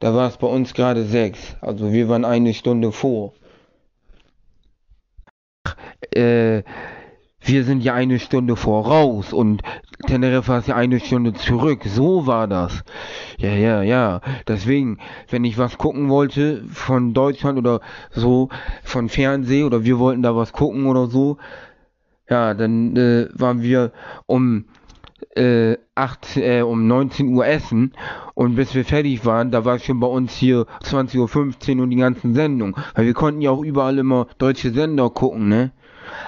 Da 0.00 0.14
war 0.14 0.28
es 0.28 0.38
bei 0.38 0.46
uns 0.46 0.74
gerade 0.74 1.04
sechs. 1.04 1.56
Also 1.60 1.92
wir 1.92 2.08
waren 2.08 2.24
eine 2.24 2.54
Stunde 2.54 2.90
vor. 2.90 3.34
Äh, 6.12 6.62
wir 7.42 7.64
sind 7.64 7.82
ja 7.82 7.94
eine 7.94 8.18
Stunde 8.18 8.56
voraus 8.56 9.32
und 9.32 9.62
Teneriffa 10.10 10.58
ist 10.58 10.66
ja 10.66 10.74
eine 10.74 10.98
Stunde 10.98 11.34
zurück. 11.34 11.82
So 11.84 12.26
war 12.26 12.48
das. 12.48 12.82
Ja, 13.38 13.50
ja, 13.50 13.82
ja. 13.82 14.20
Deswegen, 14.48 14.98
wenn 15.28 15.44
ich 15.44 15.56
was 15.56 15.78
gucken 15.78 16.08
wollte 16.08 16.64
von 16.72 17.14
Deutschland 17.14 17.58
oder 17.58 17.80
so, 18.10 18.48
von 18.82 19.08
Fernseh 19.08 19.62
oder 19.62 19.84
wir 19.84 20.00
wollten 20.00 20.22
da 20.22 20.34
was 20.34 20.52
gucken 20.52 20.86
oder 20.86 21.06
so, 21.06 21.38
ja, 22.28 22.54
dann 22.54 22.96
äh, 22.96 23.28
waren 23.34 23.62
wir 23.62 23.92
um 24.26 24.64
äh, 25.36 25.76
8, 25.94 26.38
äh, 26.38 26.62
um 26.62 26.88
19 26.88 27.28
Uhr 27.32 27.46
essen 27.46 27.92
und 28.34 28.56
bis 28.56 28.74
wir 28.74 28.84
fertig 28.84 29.24
waren, 29.24 29.52
da 29.52 29.64
war 29.64 29.78
schon 29.78 30.00
bei 30.00 30.08
uns 30.08 30.32
hier 30.32 30.66
20.15 30.82 31.76
Uhr 31.76 31.84
und 31.84 31.90
die 31.90 31.96
ganzen 31.96 32.34
Sendungen. 32.34 32.74
Weil 32.96 33.06
wir 33.06 33.14
konnten 33.14 33.42
ja 33.42 33.52
auch 33.52 33.62
überall 33.62 33.96
immer 33.98 34.26
deutsche 34.38 34.72
Sender 34.72 35.08
gucken, 35.10 35.48
ne? 35.48 35.70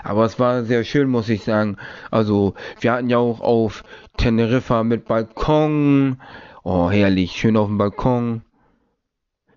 Aber 0.04 0.24
es 0.24 0.38
war 0.38 0.64
sehr 0.64 0.84
schön, 0.84 1.08
muss 1.08 1.28
ich 1.28 1.44
sagen. 1.44 1.76
Also, 2.10 2.54
wir 2.80 2.92
hatten 2.92 3.10
ja 3.10 3.18
auch 3.18 3.40
auf 3.40 3.84
Teneriffa 4.16 4.84
mit 4.84 5.06
Balkon. 5.06 6.20
Oh, 6.62 6.90
herrlich, 6.90 7.32
schön 7.32 7.56
auf 7.56 7.68
dem 7.68 7.78
Balkon. 7.78 8.42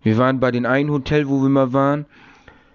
Wir 0.01 0.17
waren 0.17 0.39
bei 0.39 0.51
den 0.51 0.65
einen 0.65 0.91
Hotel, 0.91 1.27
wo 1.27 1.41
wir 1.41 1.49
mal 1.49 1.73
waren. 1.73 2.05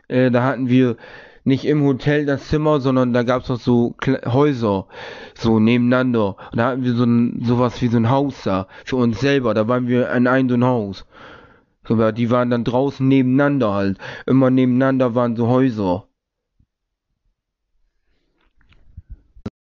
Äh, 0.08 0.30
da 0.30 0.42
hatten 0.42 0.68
wir 0.68 0.96
nicht 1.44 1.64
im 1.64 1.82
Hotel 1.82 2.26
das 2.26 2.48
Zimmer, 2.48 2.80
sondern 2.80 3.12
da 3.12 3.22
gab 3.22 3.42
es 3.42 3.48
noch 3.48 3.60
so 3.60 3.94
Kle 3.98 4.20
Häuser, 4.26 4.86
so 5.34 5.58
nebeneinander. 5.58 6.36
Und 6.50 6.58
da 6.58 6.66
hatten 6.66 6.84
wir 6.84 6.94
so 6.94 7.04
ein, 7.04 7.40
sowas 7.44 7.80
wie 7.82 7.88
so 7.88 7.96
ein 7.96 8.10
Haus 8.10 8.42
da, 8.42 8.66
für 8.84 8.96
uns 8.96 9.20
selber. 9.20 9.54
Da 9.54 9.68
waren 9.68 9.88
wir 9.88 10.10
in 10.12 10.26
einem 10.26 10.48
so 10.48 10.56
ein 10.56 10.64
Haus. 10.64 11.06
Aber 11.84 12.12
die 12.12 12.30
waren 12.30 12.50
dann 12.50 12.64
draußen 12.64 13.06
nebeneinander 13.06 13.74
halt. 13.74 13.98
Immer 14.26 14.50
nebeneinander 14.50 15.14
waren 15.14 15.34
so 15.34 15.48
Häuser. 15.48 16.04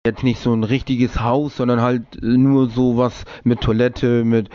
Jetzt 0.03 0.23
nicht 0.23 0.41
so 0.41 0.51
ein 0.51 0.63
richtiges 0.63 1.21
Haus, 1.21 1.57
sondern 1.57 1.79
halt 1.79 2.23
nur 2.23 2.69
so 2.69 2.97
was 2.97 3.23
mit 3.43 3.61
Toilette, 3.61 4.23
mit 4.23 4.49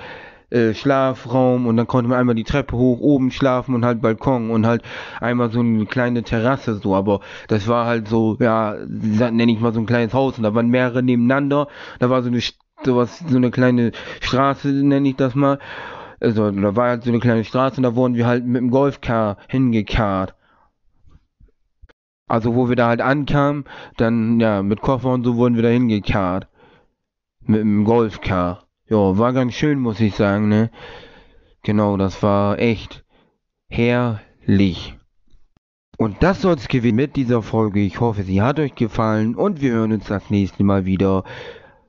äh, 0.51 0.75
Schlafraum 0.75 1.69
und 1.69 1.77
dann 1.77 1.87
konnte 1.87 2.11
man 2.11 2.19
einmal 2.19 2.35
die 2.35 2.43
Treppe 2.43 2.77
hoch, 2.77 2.99
oben 2.99 3.31
schlafen 3.31 3.73
und 3.77 3.85
halt 3.85 4.03
Balkon 4.03 4.51
und 4.51 4.67
halt 4.67 4.83
einmal 5.21 5.53
so 5.53 5.61
eine 5.61 5.87
kleine 5.87 6.25
Terrasse 6.25 6.81
so, 6.83 6.97
aber 6.97 7.21
das 7.47 7.69
war 7.69 7.87
halt 7.87 8.09
so, 8.09 8.37
ja, 8.41 8.75
nenne 8.89 9.53
ich 9.53 9.61
mal 9.61 9.73
so 9.73 9.79
ein 9.79 9.87
kleines 9.87 10.15
Haus 10.15 10.37
und 10.37 10.43
da 10.43 10.53
waren 10.53 10.69
mehrere 10.69 11.05
nebeneinander, 11.05 11.69
da 12.01 12.11
war 12.11 12.25
so 12.25 12.29
eine 12.29 12.41
sowas, 12.85 13.23
so 13.29 13.37
eine 13.37 13.53
kleine 13.53 13.93
Straße, 14.23 14.67
nenne 14.67 15.11
ich 15.11 15.17
das 15.17 15.37
mal, 15.37 15.61
also 16.19 16.51
da 16.51 16.75
war 16.75 16.89
halt 16.89 17.05
so 17.05 17.11
eine 17.11 17.21
kleine 17.21 17.45
Straße 17.45 17.77
und 17.77 17.85
da 17.85 17.95
wurden 17.95 18.17
wir 18.17 18.27
halt 18.27 18.45
mit 18.45 18.63
dem 18.63 18.73
Golfcar 18.73 19.37
hingekarrt. 19.47 20.35
Also 22.27 22.55
wo 22.55 22.69
wir 22.69 22.77
da 22.77 22.89
halt 22.89 23.01
ankamen, 23.01 23.65
dann 23.97 24.41
ja, 24.41 24.63
mit 24.63 24.81
Koffer 24.81 25.11
und 25.11 25.25
so 25.25 25.37
wurden 25.37 25.57
wir 25.57 25.63
da 25.63 25.69
hingekarrt. 25.69 26.49
Mit 27.41 27.61
dem 27.61 27.85
Golfcar. 27.85 28.65
Ja, 28.89 29.19
war 29.19 29.33
ganz 29.33 29.55
schön, 29.55 29.79
muss 29.79 30.01
ich 30.01 30.15
sagen, 30.15 30.49
ne? 30.49 30.71
Genau, 31.63 31.97
das 31.97 32.23
war 32.23 32.59
echt 32.59 33.05
herrlich. 33.69 34.97
Und 35.99 36.23
das 36.23 36.43
soll 36.43 36.55
es 36.55 36.69
gewesen 36.69 36.97
mit 36.97 37.17
dieser 37.17 37.43
Folge. 37.43 37.81
Ich 37.81 38.01
hoffe, 38.01 38.23
sie 38.23 38.43
hat 38.43 38.61
euch 38.61 38.75
gefallen 38.75 39.35
und 39.35 39.61
wir 39.61 39.73
hören 39.73 39.93
uns 39.93 40.07
das 40.07 40.31
nächste 40.31 40.63
Mal 40.63 40.85
wieder 40.85 41.25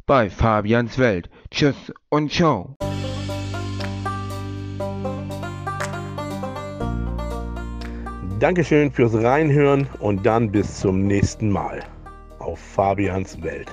bei 0.05 0.29
Fabians 0.29 0.97
Welt. 0.97 1.29
Tschüss 1.51 1.93
und 2.09 2.31
ciao. 2.31 2.75
Dankeschön 8.39 8.91
fürs 8.91 9.15
Reinhören 9.15 9.87
und 9.99 10.23
dann 10.23 10.51
bis 10.51 10.79
zum 10.79 11.07
nächsten 11.07 11.49
Mal 11.49 11.79
auf 12.37 12.59
Fabians 12.59 13.41
Welt. 13.41 13.67